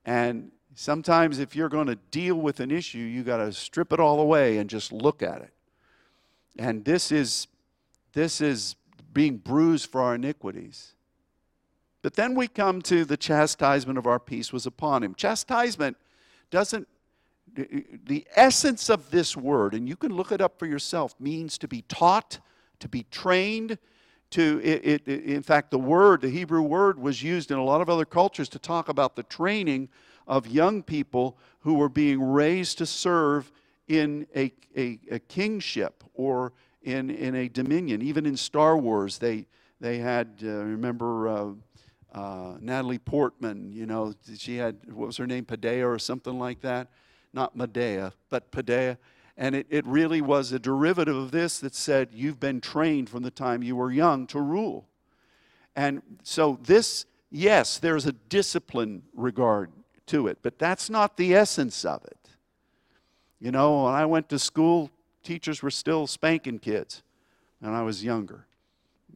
[0.04, 4.00] And sometimes, if you're going to deal with an issue, you got to strip it
[4.00, 5.52] all away and just look at it.
[6.58, 7.46] And this is
[8.14, 8.74] this is
[9.12, 10.94] being bruised for our iniquities.
[12.02, 15.14] But then we come to the chastisement of our peace was upon him.
[15.14, 15.96] Chastisement
[16.50, 16.88] doesn't
[17.54, 21.68] the essence of this word, and you can look it up for yourself, means to
[21.68, 22.38] be taught,
[22.78, 23.78] to be trained,
[24.30, 27.80] to it, it, in fact the word the hebrew word was used in a lot
[27.80, 29.88] of other cultures to talk about the training
[30.26, 33.50] of young people who were being raised to serve
[33.88, 39.46] in a, a, a kingship or in, in a dominion even in star wars they,
[39.80, 41.50] they had uh, remember uh,
[42.12, 46.60] uh, natalie portman you know she had what was her name padea or something like
[46.60, 46.88] that
[47.32, 48.96] not Medea, but Padea.
[49.40, 53.22] And it, it really was a derivative of this that said, You've been trained from
[53.22, 54.88] the time you were young to rule.
[55.76, 59.70] And so, this, yes, there's a discipline regard
[60.06, 62.18] to it, but that's not the essence of it.
[63.38, 64.90] You know, when I went to school,
[65.22, 67.04] teachers were still spanking kids,
[67.62, 68.44] and I was younger.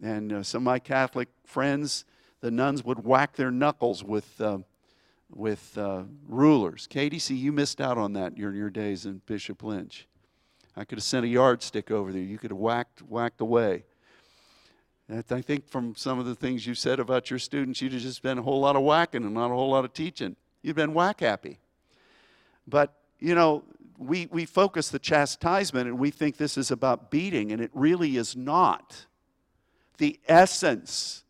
[0.00, 2.04] And uh, some of my Catholic friends,
[2.40, 4.40] the nuns would whack their knuckles with.
[4.40, 4.58] Uh,
[5.34, 6.86] with uh, rulers.
[6.92, 10.06] See, you missed out on that during your days in Bishop Lynch.
[10.76, 12.22] I could have sent a yardstick over there.
[12.22, 13.84] You could have whacked, whacked away.
[15.08, 18.02] And I think from some of the things you said about your students, you'd have
[18.02, 20.36] just been a whole lot of whacking and not a whole lot of teaching.
[20.62, 21.58] You'd been whack happy.
[22.66, 23.64] But, you know,
[23.98, 28.16] we, we focus the chastisement and we think this is about beating, and it really
[28.16, 29.06] is not.
[29.98, 31.24] The essence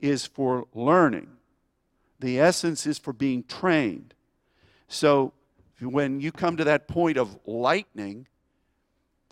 [0.00, 1.28] is for learning
[2.22, 4.14] the essence is for being trained.
[4.88, 5.32] So
[5.80, 8.26] when you come to that point of lightning,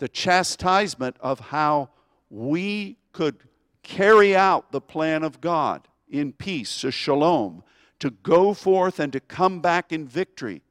[0.01, 1.87] the chastisement of how
[2.31, 3.35] we could
[3.83, 7.61] carry out the plan of God in peace, a shalom,
[7.99, 10.63] to go forth and to come back in victory.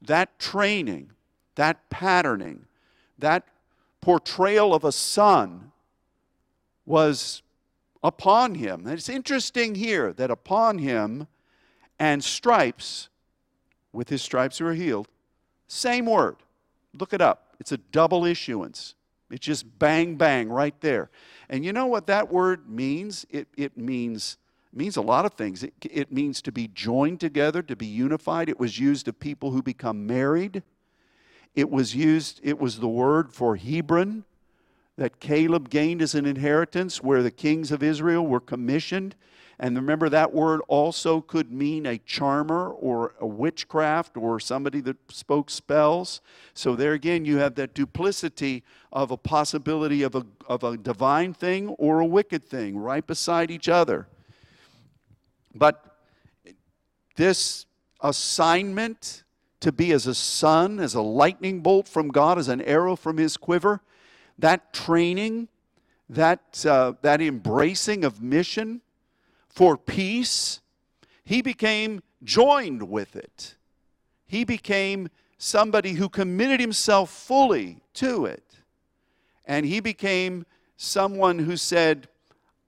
[0.00, 1.10] That training,
[1.56, 2.66] that patterning,
[3.18, 3.42] that
[4.00, 5.72] portrayal of a son
[6.86, 7.42] was
[8.04, 8.86] upon him.
[8.86, 11.26] And it's interesting here that upon him,
[11.98, 13.08] and stripes,
[13.92, 15.08] with his stripes are healed.
[15.66, 16.36] Same word.
[16.94, 17.49] Look it up.
[17.60, 18.94] It's a double issuance.
[19.30, 21.10] It's just bang, bang right there.
[21.48, 23.26] And you know what that word means?
[23.30, 24.38] It, it means
[24.72, 25.64] means a lot of things.
[25.64, 28.48] It, it means to be joined together, to be unified.
[28.48, 30.62] It was used of people who become married.
[31.54, 34.24] It was used, it was the word for Hebron
[34.96, 39.16] that Caleb gained as an inheritance, where the kings of Israel were commissioned
[39.62, 44.96] and remember, that word also could mean a charmer or a witchcraft or somebody that
[45.12, 46.22] spoke spells.
[46.54, 51.34] So, there again, you have that duplicity of a possibility of a, of a divine
[51.34, 54.08] thing or a wicked thing right beside each other.
[55.54, 55.94] But
[57.16, 57.66] this
[58.00, 59.24] assignment
[59.60, 63.18] to be as a son, as a lightning bolt from God, as an arrow from
[63.18, 63.82] his quiver,
[64.38, 65.48] that training,
[66.08, 68.80] that, uh, that embracing of mission,
[69.50, 70.60] for peace,
[71.24, 73.56] he became joined with it.
[74.26, 75.08] He became
[75.38, 78.44] somebody who committed himself fully to it.
[79.44, 82.08] And he became someone who said,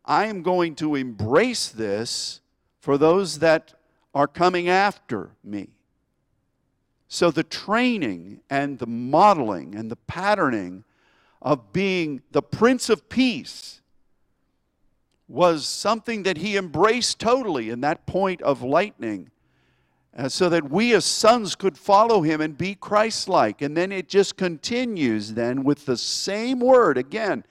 [0.04, 2.40] I am going to embrace this
[2.80, 3.74] for those that
[4.14, 5.68] are coming after me.
[7.06, 10.84] So the training and the modeling and the patterning
[11.40, 13.81] of being the Prince of Peace
[15.32, 19.30] was something that he embraced totally in that point of lightning.
[20.14, 23.62] Uh, so that we as sons could follow him and be Christ like.
[23.62, 27.44] And then it just continues then with the same word again,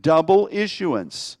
[0.00, 1.36] double issuance.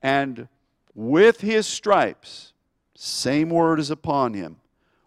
[0.00, 0.46] And
[0.94, 2.52] with his stripes,
[2.94, 4.58] same word is upon him,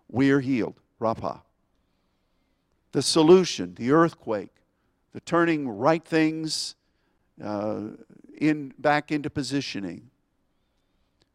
[0.10, 0.76] we are healed.
[1.00, 1.44] Rapha.
[2.92, 4.52] The solution, the earthquake,
[5.14, 6.76] the turning right things
[7.42, 7.84] uh,
[8.38, 10.10] in, back into positioning.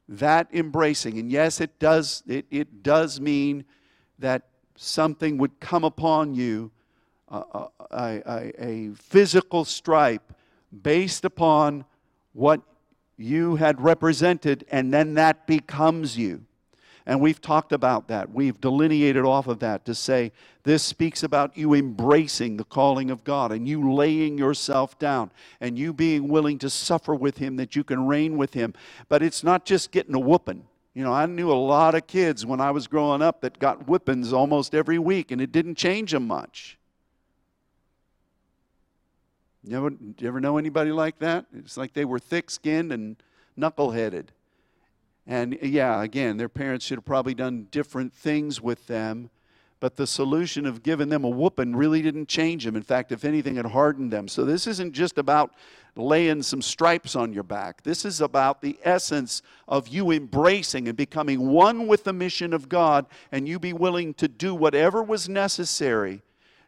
[0.08, 3.64] That embracing, and yes, it does, it, it does mean
[4.18, 4.42] that
[4.76, 6.70] something would come upon you,
[7.30, 10.32] uh, a, a, a physical stripe
[10.82, 11.84] based upon
[12.32, 12.60] what
[13.16, 16.44] you had represented, and then that becomes you.
[17.06, 18.32] And we've talked about that.
[18.32, 20.32] We've delineated off of that to say
[20.62, 25.30] this speaks about you embracing the calling of God and you laying yourself down
[25.60, 28.72] and you being willing to suffer with Him that you can reign with Him.
[29.10, 30.66] But it's not just getting a whooping.
[30.94, 33.86] You know, I knew a lot of kids when I was growing up that got
[33.86, 36.78] whippings almost every week, and it didn't change them much.
[39.64, 41.46] You ever, you ever know anybody like that?
[41.52, 43.16] It's like they were thick skinned and
[43.58, 44.26] knuckleheaded.
[45.26, 49.30] And uh, yeah, again, their parents should have probably done different things with them,
[49.80, 52.76] but the solution of giving them a whooping really didn't change them.
[52.76, 54.28] In fact, if anything, it hardened them.
[54.28, 55.52] So this isn't just about
[55.96, 57.82] laying some stripes on your back.
[57.82, 62.68] This is about the essence of you embracing and becoming one with the mission of
[62.68, 66.22] God, and you be willing to do whatever was necessary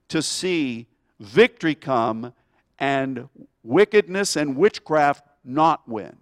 [0.08, 0.86] to see
[1.18, 2.32] victory come
[2.78, 3.28] and
[3.62, 6.16] wickedness and witchcraft not win.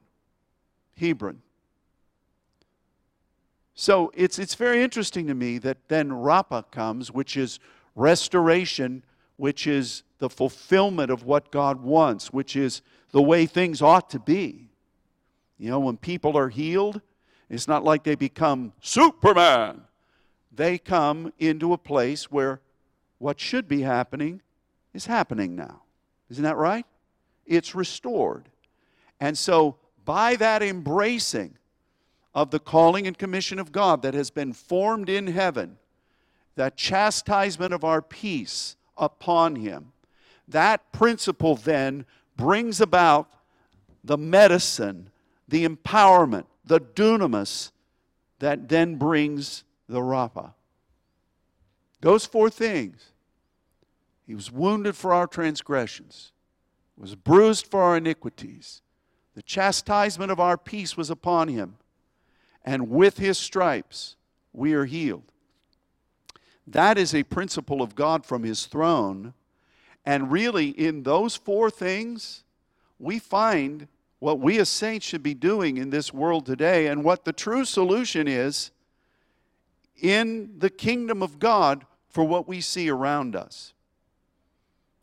[0.98, 1.43] Hebron.
[3.74, 7.58] So it's, it's very interesting to me that then Raphah comes, which is
[7.96, 9.04] restoration,
[9.36, 14.18] which is the fulfillment of what God wants, which is the way things ought to
[14.18, 14.70] be.
[15.58, 17.00] You know, when people are healed,
[17.50, 19.82] it's not like they become Superman.
[20.52, 22.60] They come into a place where
[23.18, 24.40] what should be happening
[24.92, 25.82] is happening now.
[26.30, 26.86] Isn't that right?
[27.44, 28.48] It's restored.
[29.20, 31.56] And so, by that embracing
[32.34, 35.78] of the calling and commission of God that has been formed in heaven,
[36.56, 39.92] that chastisement of our peace upon him,
[40.48, 42.04] that principle then
[42.36, 43.30] brings about
[44.02, 45.10] the medicine,
[45.48, 47.70] the empowerment, the dunamis
[48.40, 50.52] that then brings the Raphah.
[52.00, 53.12] Those four things
[54.26, 56.32] he was wounded for our transgressions,
[56.96, 58.80] was bruised for our iniquities.
[59.34, 61.76] The chastisement of our peace was upon him,
[62.64, 64.16] and with his stripes
[64.52, 65.24] we are healed.
[66.66, 69.34] That is a principle of God from his throne.
[70.06, 72.44] And really, in those four things,
[72.98, 73.88] we find
[74.18, 77.64] what we as saints should be doing in this world today and what the true
[77.64, 78.70] solution is
[80.00, 83.74] in the kingdom of God for what we see around us.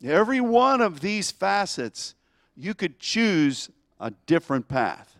[0.04, 2.14] Every one of these facets,
[2.56, 5.16] you could choose a different path.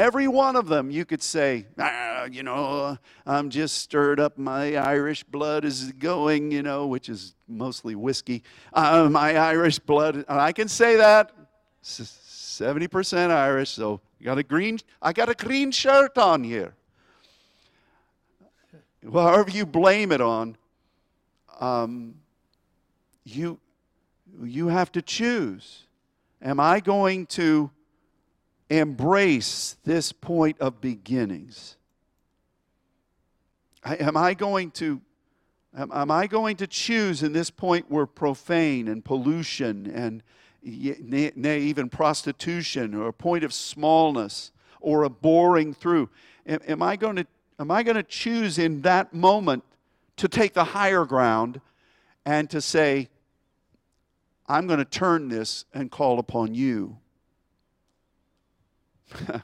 [0.00, 2.96] Every one of them, you could say, ah, you know,
[3.26, 4.38] I'm just stirred up.
[4.38, 8.42] My Irish blood is going, you know, which is mostly whiskey.
[8.72, 11.32] Uh, my Irish blood, I can say that.
[11.82, 16.72] 70% Irish, so I got a green, I got a green shirt on here.
[19.04, 20.56] However you blame it on,
[21.60, 22.14] um,
[23.24, 23.60] you
[24.42, 25.84] you have to choose.
[26.40, 27.70] Am I going to
[28.70, 31.76] embrace this point of beginnings?
[33.84, 35.00] Am I going to
[35.76, 40.22] am am, I going to choose in this point where profane and pollution and
[40.62, 46.08] nay, even prostitution or a point of smallness or a boring through?
[46.46, 47.26] Am I going to
[47.58, 49.64] am I going to choose in that moment
[50.16, 51.60] to take the higher ground
[52.26, 53.08] and to say,
[54.46, 56.98] I'm going to turn this and call upon you.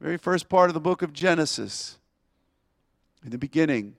[0.00, 1.98] Very first part of the book of Genesis.
[3.24, 3.96] In the beginning,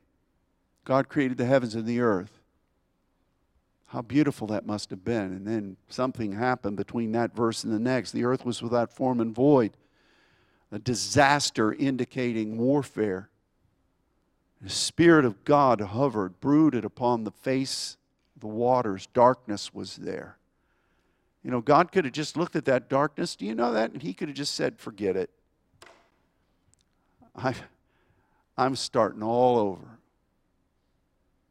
[0.83, 2.39] God created the heavens and the earth.
[3.87, 5.31] How beautiful that must have been.
[5.31, 8.11] And then something happened between that verse and the next.
[8.11, 9.77] The earth was without form and void,
[10.71, 13.29] a disaster indicating warfare.
[14.61, 17.97] The Spirit of God hovered, brooded upon the face
[18.37, 20.37] the waters, darkness was there.
[21.45, 23.35] You know, God could have just looked at that darkness.
[23.35, 23.91] Do you know that?
[23.91, 25.29] And He could have just said, forget it.
[27.35, 27.53] I,
[28.57, 29.99] I'm starting all over.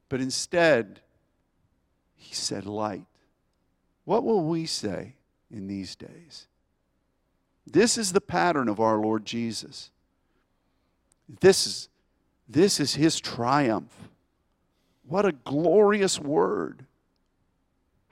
[0.09, 0.99] But instead,
[2.17, 3.07] He said, light.
[4.05, 5.15] What will we say
[5.49, 6.49] in these days?
[7.65, 9.93] This is the pattern of our Lord Jesus.
[11.41, 11.89] This is,
[12.49, 14.09] this is His triumph.
[15.07, 16.85] What a glorious word.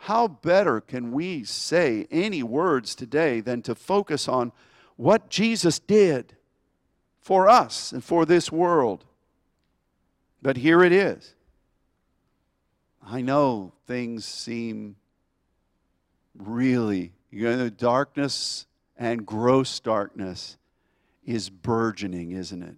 [0.07, 4.50] How better can we say any words today than to focus on
[4.96, 6.34] what Jesus did
[7.20, 9.05] for us and for this world?
[10.42, 11.34] But here it is.
[13.07, 14.96] I know things seem
[16.36, 18.66] really, you know, darkness
[18.98, 20.57] and gross darkness
[21.24, 22.74] is burgeoning, isn't it?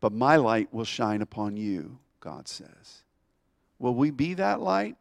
[0.00, 2.00] But my light will shine upon you.
[2.18, 3.04] God says.
[3.78, 4.96] Will we be that light?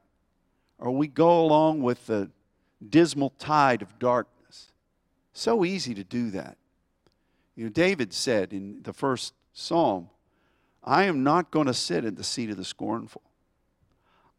[0.82, 2.32] Or we go along with the
[2.88, 4.72] dismal tide of darkness?
[5.32, 6.58] So easy to do that.
[7.56, 10.10] You know, David said in the first psalm,
[10.84, 13.22] I am not going to sit at the seat of the scornful.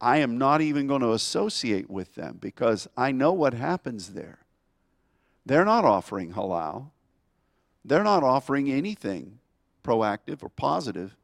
[0.01, 4.41] I am not even going to associate with them because I know what happens there.
[5.47, 6.91] They're not offering halal.
[7.85, 9.39] They're not offering anything
[9.85, 11.17] proactive or positive.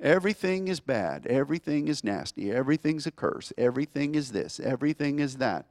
[0.00, 1.26] Everything is bad.
[1.26, 2.50] Everything is nasty.
[2.50, 3.52] Everything's a curse.
[3.56, 4.58] Everything is this.
[4.60, 5.66] Everything is that.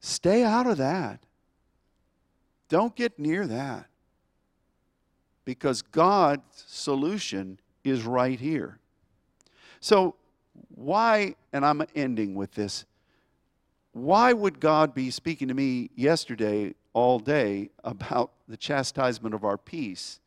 [0.00, 1.20] Stay out of that.
[2.68, 3.86] Don't get near that.
[5.44, 8.78] Because God's solution is right here.
[9.80, 10.14] So,
[10.74, 12.84] why, and I'm ending with this,
[13.92, 19.58] why would God be speaking to me yesterday all day about the chastisement of our
[19.58, 20.20] peace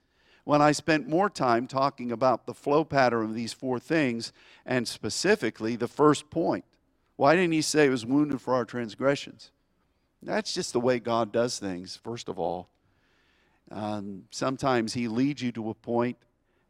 [0.44, 4.34] when I spent more time talking about the flow pattern of these four things
[4.66, 6.66] and specifically the first point?
[7.16, 9.52] Why didn't he say it was wounded for our transgressions?
[10.22, 12.70] That's just the way God does things, first of all.
[13.72, 16.18] Um, sometimes he leads you to a point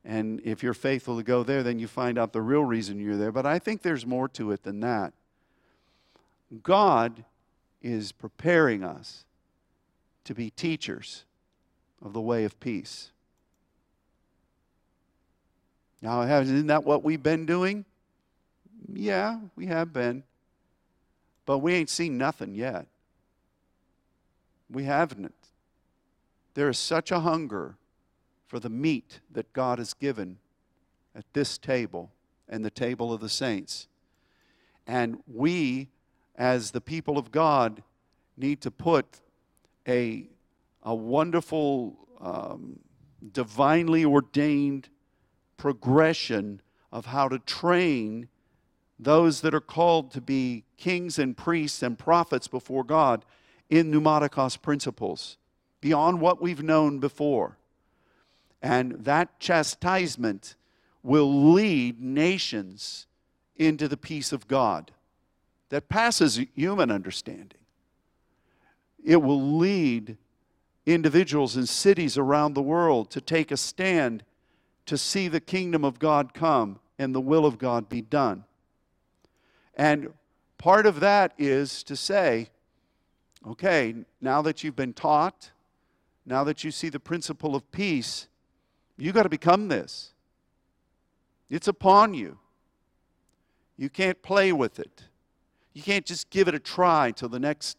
[0.06, 3.16] and if you're faithful to go there, then you find out the real reason you're
[3.16, 3.32] there.
[3.32, 5.14] But I think there's more to it than that.
[6.62, 7.24] God
[7.82, 9.26] is preparing us
[10.26, 11.24] to be teachers
[12.02, 13.12] of the way of peace.
[16.04, 17.86] Now, isn't that what we've been doing?
[18.92, 20.24] Yeah, we have been.
[21.46, 22.88] But we ain't seen nothing yet.
[24.70, 25.34] We haven't.
[26.56, 27.78] There is such a hunger
[28.48, 30.40] for the meat that God has given
[31.16, 32.12] at this table
[32.50, 33.88] and the table of the saints.
[34.86, 35.88] And we,
[36.36, 37.82] as the people of God,
[38.36, 39.06] need to put
[39.88, 40.28] a,
[40.84, 42.80] a wonderful, um,
[43.32, 44.90] divinely ordained
[45.58, 48.28] progression of how to train
[49.00, 53.26] those that are called to be kings and priests and prophets before God
[53.70, 55.38] in pneumatikos principles
[55.82, 57.58] beyond what we've known before.
[58.62, 60.56] And that chastisement
[61.02, 63.08] will lead nations
[63.58, 64.92] into the peace of God
[65.70, 67.60] that passes human understanding.
[69.04, 70.18] It will lead
[70.86, 74.24] individuals and cities around the world to take a stand
[74.86, 78.44] to see the kingdom of God come and the will of God be done.
[79.76, 80.14] And
[80.58, 82.50] part of that is to say,
[83.48, 85.52] okay, now that you've been taught,
[86.26, 88.28] now that you see the principle of peace,
[88.98, 90.14] you got to become this.
[91.50, 92.38] It's upon you.
[93.78, 95.04] You can't play with it.
[95.74, 97.78] You can't just give it a try till the next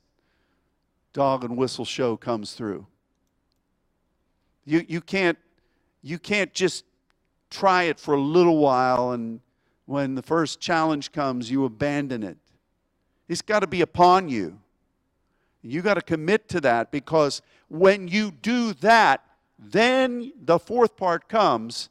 [1.13, 2.87] dog and whistle show comes through.
[4.65, 5.39] You, you, can't,
[6.03, 6.85] you can't just
[7.55, 9.41] try it for a little while and
[9.87, 12.39] when the first challenge comes, you abandon it.
[13.29, 14.59] It's got to be upon you.
[15.63, 19.25] You got to commit to that because when you do that,
[19.59, 21.91] then the fourth part comes.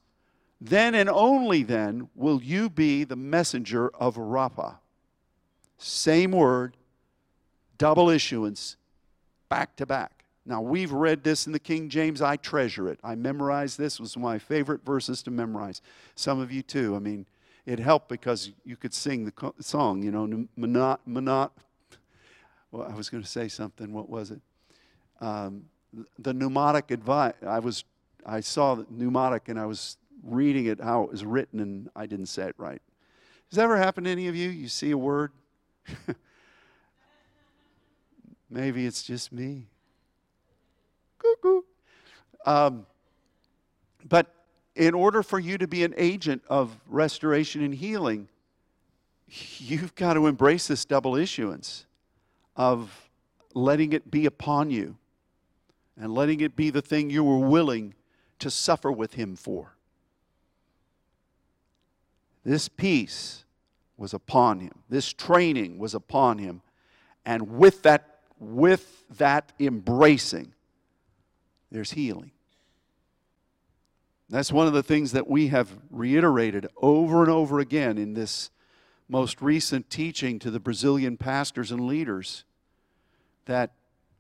[0.60, 4.78] Then and only then will you be the messenger of Rapha.
[5.78, 6.78] Same word,
[7.78, 8.78] double issuance,
[9.50, 10.23] back to back.
[10.46, 12.22] Now, we've read this in the King James.
[12.22, 13.00] I treasure it.
[13.04, 13.96] I memorized this.
[13.96, 15.82] It was one of my favorite verses to memorize.
[16.16, 16.96] Some of you too.
[16.96, 17.26] I mean,
[17.66, 21.52] it helped because you could sing the song, you know, monot, monot.
[22.72, 23.94] Well, I was going to say something.
[23.94, 24.42] What was it?
[25.22, 25.66] Um,
[26.20, 27.36] the pneumatic advice.
[27.46, 27.86] I was,
[28.26, 32.06] I saw the pneumatic and I was reading it how it was written and I
[32.06, 32.82] didn't say it right.
[33.50, 34.50] Has that ever happened to any of you?
[34.50, 35.32] You see a word?
[38.50, 39.68] Maybe it's just me.
[42.46, 42.86] Um,
[44.08, 44.34] but
[44.76, 48.28] in order for you to be an agent of restoration and healing,
[49.28, 51.86] you've got to embrace this double issuance
[52.56, 53.10] of
[53.54, 54.98] letting it be upon you
[55.98, 57.94] and letting it be the thing you were willing
[58.40, 59.76] to suffer with him for.
[62.44, 63.46] This peace
[63.96, 64.74] was upon him.
[64.90, 66.62] This training was upon him.
[67.26, 70.53] And with that, with that embracing,
[71.74, 72.32] there's healing.
[74.30, 78.52] That's one of the things that we have reiterated over and over again in this
[79.10, 82.46] most recent teaching to the Brazilian pastors and leaders
[83.46, 83.72] that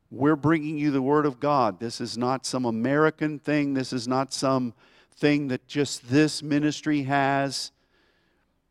[0.09, 1.79] we're bringing you the Word of God.
[1.79, 3.75] This is not some American thing.
[3.75, 4.73] This is not some
[5.15, 7.71] thing that just this ministry has.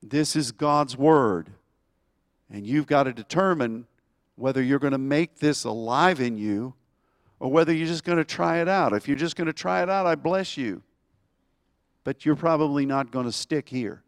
[0.03, 1.51] This is God's Word.
[2.51, 3.87] And you've got to determine
[4.35, 6.75] whether you're going to make this alive in you
[7.43, 8.93] or whether you're just going to try it out.
[8.93, 10.81] If you're just going to try it out, I bless you.
[12.05, 14.05] But you're probably not going to stick here.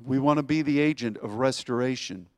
[0.00, 2.28] We want to be the agent of restoration.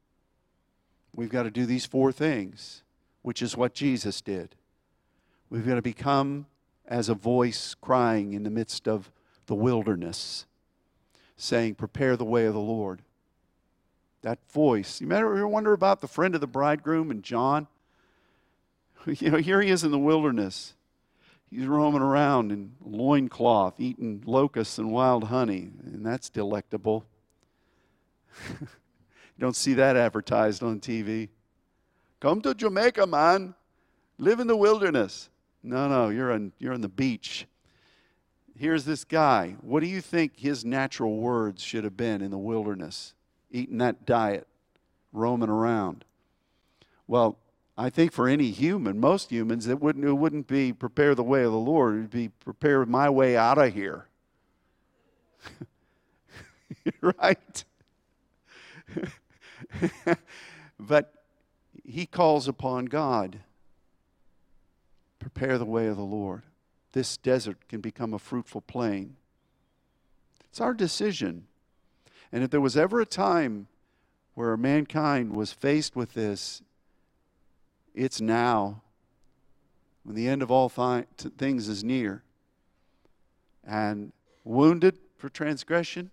[1.14, 2.82] We've got to do these four things,
[3.20, 4.55] which is what Jesus did.
[5.51, 6.47] We've got to become
[6.87, 9.12] as a voice crying in the midst of
[9.45, 10.47] the wilderness,
[11.37, 13.03] saying, Prepare the way of the Lord.
[14.27, 15.01] That voice.
[15.01, 17.68] You ever wonder about the friend of the bridegroom and John?
[19.07, 20.74] You know, here he is in the wilderness.
[21.49, 27.07] He's roaming around in loincloth, eating locusts and wild honey, and that's delectable.
[28.51, 28.66] you
[29.39, 31.29] don't see that advertised on TV.
[32.18, 33.55] Come to Jamaica, man.
[34.18, 35.31] Live in the wilderness.
[35.62, 37.47] No, no, you're on, you're on the beach.
[38.59, 39.55] Here's this guy.
[39.61, 43.14] What do you think his natural words should have been in the wilderness?
[43.51, 44.47] Eating that diet,
[45.13, 46.05] roaming around.
[47.07, 47.39] Well,
[47.79, 51.45] I think for any human, most humans, it wouldn't, it wouldn't be prepare the way
[51.45, 51.95] of the Lord.
[51.95, 54.07] It would be prepare my way out of here.
[57.01, 57.65] right?
[60.81, 61.13] but
[61.85, 63.41] he calls upon God.
[65.19, 66.43] Prepare the way of the Lord.
[66.93, 69.17] This desert can become a fruitful plain.
[70.49, 71.47] It's our decision.
[72.33, 73.68] And if there was ever a time
[74.35, 76.62] where mankind was faced with this,
[77.95, 78.83] it's now,
[80.05, 81.07] when the end of all th-
[81.39, 82.22] things is near.
[83.66, 84.12] And
[84.45, 86.11] wounded for transgression,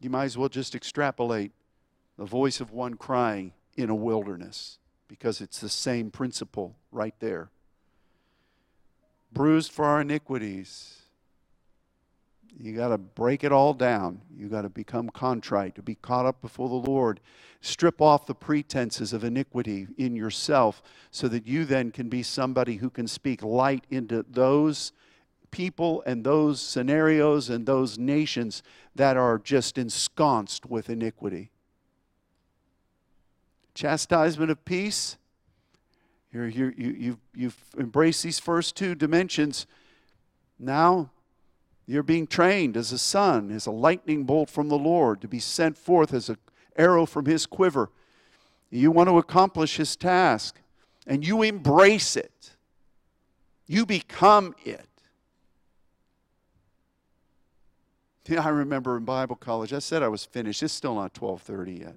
[0.00, 1.52] you might as well just extrapolate
[2.16, 4.78] the voice of one crying in a wilderness
[5.08, 7.50] because it's the same principle right there.
[9.32, 10.99] Bruised for our iniquities
[12.58, 14.20] you got to break it all down.
[14.36, 17.20] You got to become contrite, to be caught up before the Lord.
[17.60, 22.76] Strip off the pretenses of iniquity in yourself so that you then can be somebody
[22.76, 24.92] who can speak light into those
[25.50, 28.62] people and those scenarios and those nations
[28.94, 31.50] that are just ensconced with iniquity.
[33.74, 35.16] Chastisement of peace.
[36.32, 39.66] Here, you, you've, you've embraced these first two dimensions.
[40.58, 41.10] Now,
[41.90, 45.40] you're being trained as a son, as a lightning bolt from the Lord, to be
[45.40, 46.36] sent forth as an
[46.76, 47.90] arrow from his quiver.
[48.70, 50.60] You want to accomplish his task,
[51.04, 52.52] and you embrace it.
[53.66, 54.86] You become it.
[58.28, 60.62] Yeah, I remember in Bible college, I said I was finished.
[60.62, 61.96] It's still not 1230 yet.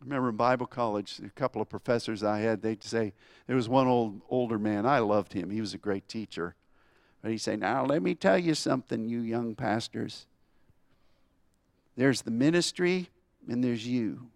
[0.00, 3.12] I remember in Bible college, a couple of professors I had, they'd say,
[3.46, 4.86] there was one old older man.
[4.86, 5.50] I loved him.
[5.50, 6.54] He was a great teacher.
[7.22, 10.26] But he said, Now, let me tell you something, you young pastors.
[11.96, 13.08] There's the ministry
[13.48, 14.28] and there's you.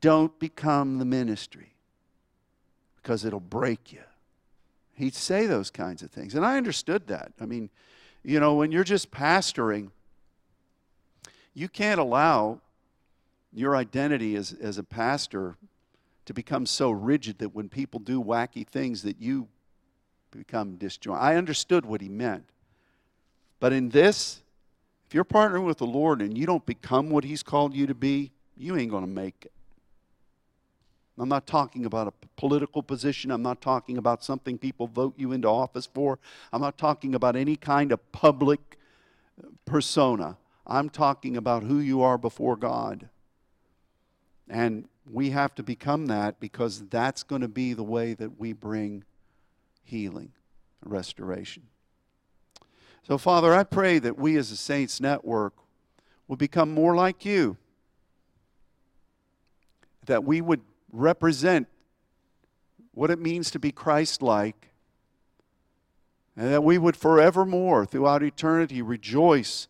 [0.00, 1.74] Don't become the ministry
[2.96, 4.02] because it'll break you.
[4.94, 6.34] He'd say those kinds of things.
[6.34, 7.32] And I understood that.
[7.40, 7.70] I mean,
[8.24, 9.90] you know, when you're just pastoring,
[11.54, 12.60] you can't allow
[13.52, 15.56] your identity as, as a pastor
[16.24, 19.48] to become so rigid that when people do wacky things that you
[20.38, 21.22] become disjointed.
[21.22, 22.44] I understood what he meant.
[23.60, 24.42] But in this,
[25.06, 27.94] if you're partnering with the Lord and you don't become what he's called you to
[27.94, 29.52] be, you ain't going to make it.
[31.18, 33.30] I'm not talking about a political position.
[33.30, 36.18] I'm not talking about something people vote you into office for.
[36.52, 38.78] I'm not talking about any kind of public
[39.42, 40.38] uh, persona.
[40.66, 43.08] I'm talking about who you are before God.
[44.48, 48.52] And we have to become that because that's going to be the way that we
[48.52, 49.04] bring
[49.82, 50.32] healing,
[50.84, 51.64] restoration.
[53.02, 55.54] So, Father, I pray that we as a Saints Network
[56.28, 57.56] will become more like you,
[60.06, 60.60] that we would
[60.92, 61.68] represent
[62.92, 64.70] what it means to be Christ like,
[66.36, 69.68] and that we would forevermore, throughout eternity, rejoice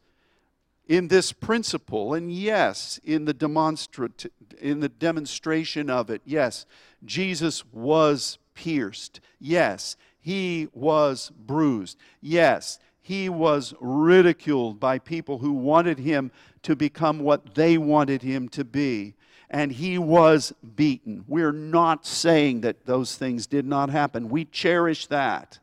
[0.87, 6.67] in this principle and yes in the demonstrat- in the demonstration of it yes
[7.05, 9.21] jesus was pierced.
[9.41, 11.99] Yes, he was bruised.
[12.21, 16.31] Yes, he was ridiculed by people who wanted him
[16.63, 19.15] to become what they wanted him to be.
[19.51, 21.25] And he was beaten.
[21.29, 24.31] We're not saying that those things did not happen.
[24.31, 25.59] We cherish that.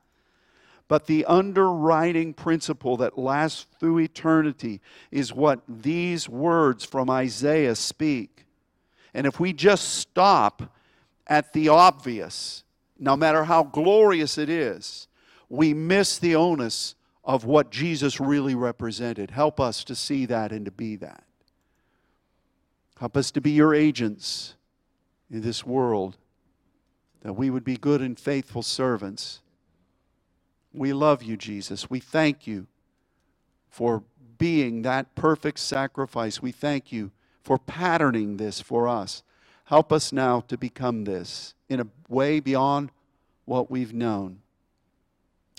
[0.87, 4.81] But the underwriting principle that lasts through eternity
[5.11, 8.45] is what these words from Isaiah speak.
[9.13, 10.75] And if we just stop
[11.27, 12.63] at the obvious,
[12.99, 15.07] no matter how glorious it is,
[15.47, 19.31] we miss the onus of what Jesus really represented.
[19.31, 21.23] Help us to see that and to be that.
[22.99, 24.55] Help us to be your agents
[25.31, 26.17] in this world,
[27.21, 29.41] that we would be good and faithful servants.
[30.73, 31.89] We love you, Jesus.
[31.89, 32.67] We thank you
[33.69, 34.03] for
[34.37, 36.41] being that perfect sacrifice.
[36.41, 39.23] We thank you for patterning this for us.
[39.69, 42.89] Help us now to become this in a way beyond
[43.45, 44.39] what we've known.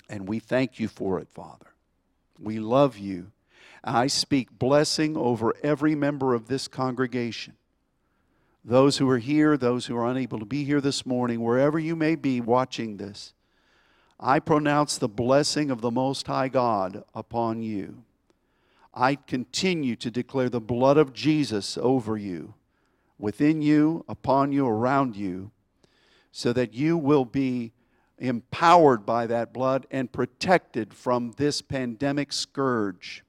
[0.09, 1.67] And we thank you for it, Father.
[2.37, 3.31] We love you.
[3.85, 7.53] I speak blessing over every member of this congregation.
[8.65, 11.95] those who are here, those who are unable to be here this morning, wherever you
[11.95, 13.33] may be watching this,
[14.19, 18.03] I pronounce the blessing of the Most High God upon you.
[18.93, 22.55] I continue to declare the blood of Jesus over you,
[23.21, 25.51] within you, upon you, around you,
[26.31, 27.71] so that you will be
[28.17, 33.23] empowered by that blood and protected from this pandemic scourge.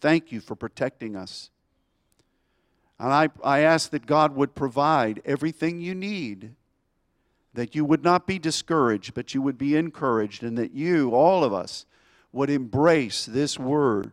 [0.00, 1.50] Thank you for protecting us.
[2.98, 6.54] And I, I ask that God would provide everything you need,
[7.54, 11.44] that you would not be discouraged, but you would be encouraged, and that you, all
[11.44, 11.86] of us,
[12.32, 14.12] would embrace this word.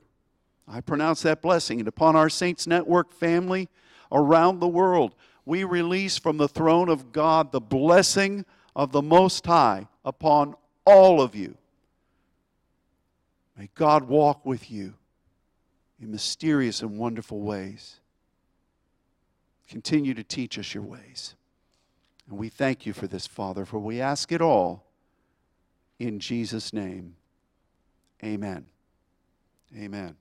[0.67, 1.79] I pronounce that blessing.
[1.79, 3.69] And upon our Saints Network family
[4.15, 5.13] around the world,
[5.45, 8.45] we release from the throne of God the blessing
[8.75, 10.55] of the Most High upon
[10.85, 11.55] all of you.
[13.57, 14.95] May God walk with you
[16.01, 17.99] in mysterious and wonderful ways.
[19.69, 21.35] Continue to teach us your ways.
[22.29, 24.85] And we thank you for this, Father, for we ask it all
[25.99, 27.15] in Jesus' name.
[28.23, 28.65] Amen.
[29.77, 30.15] Amen.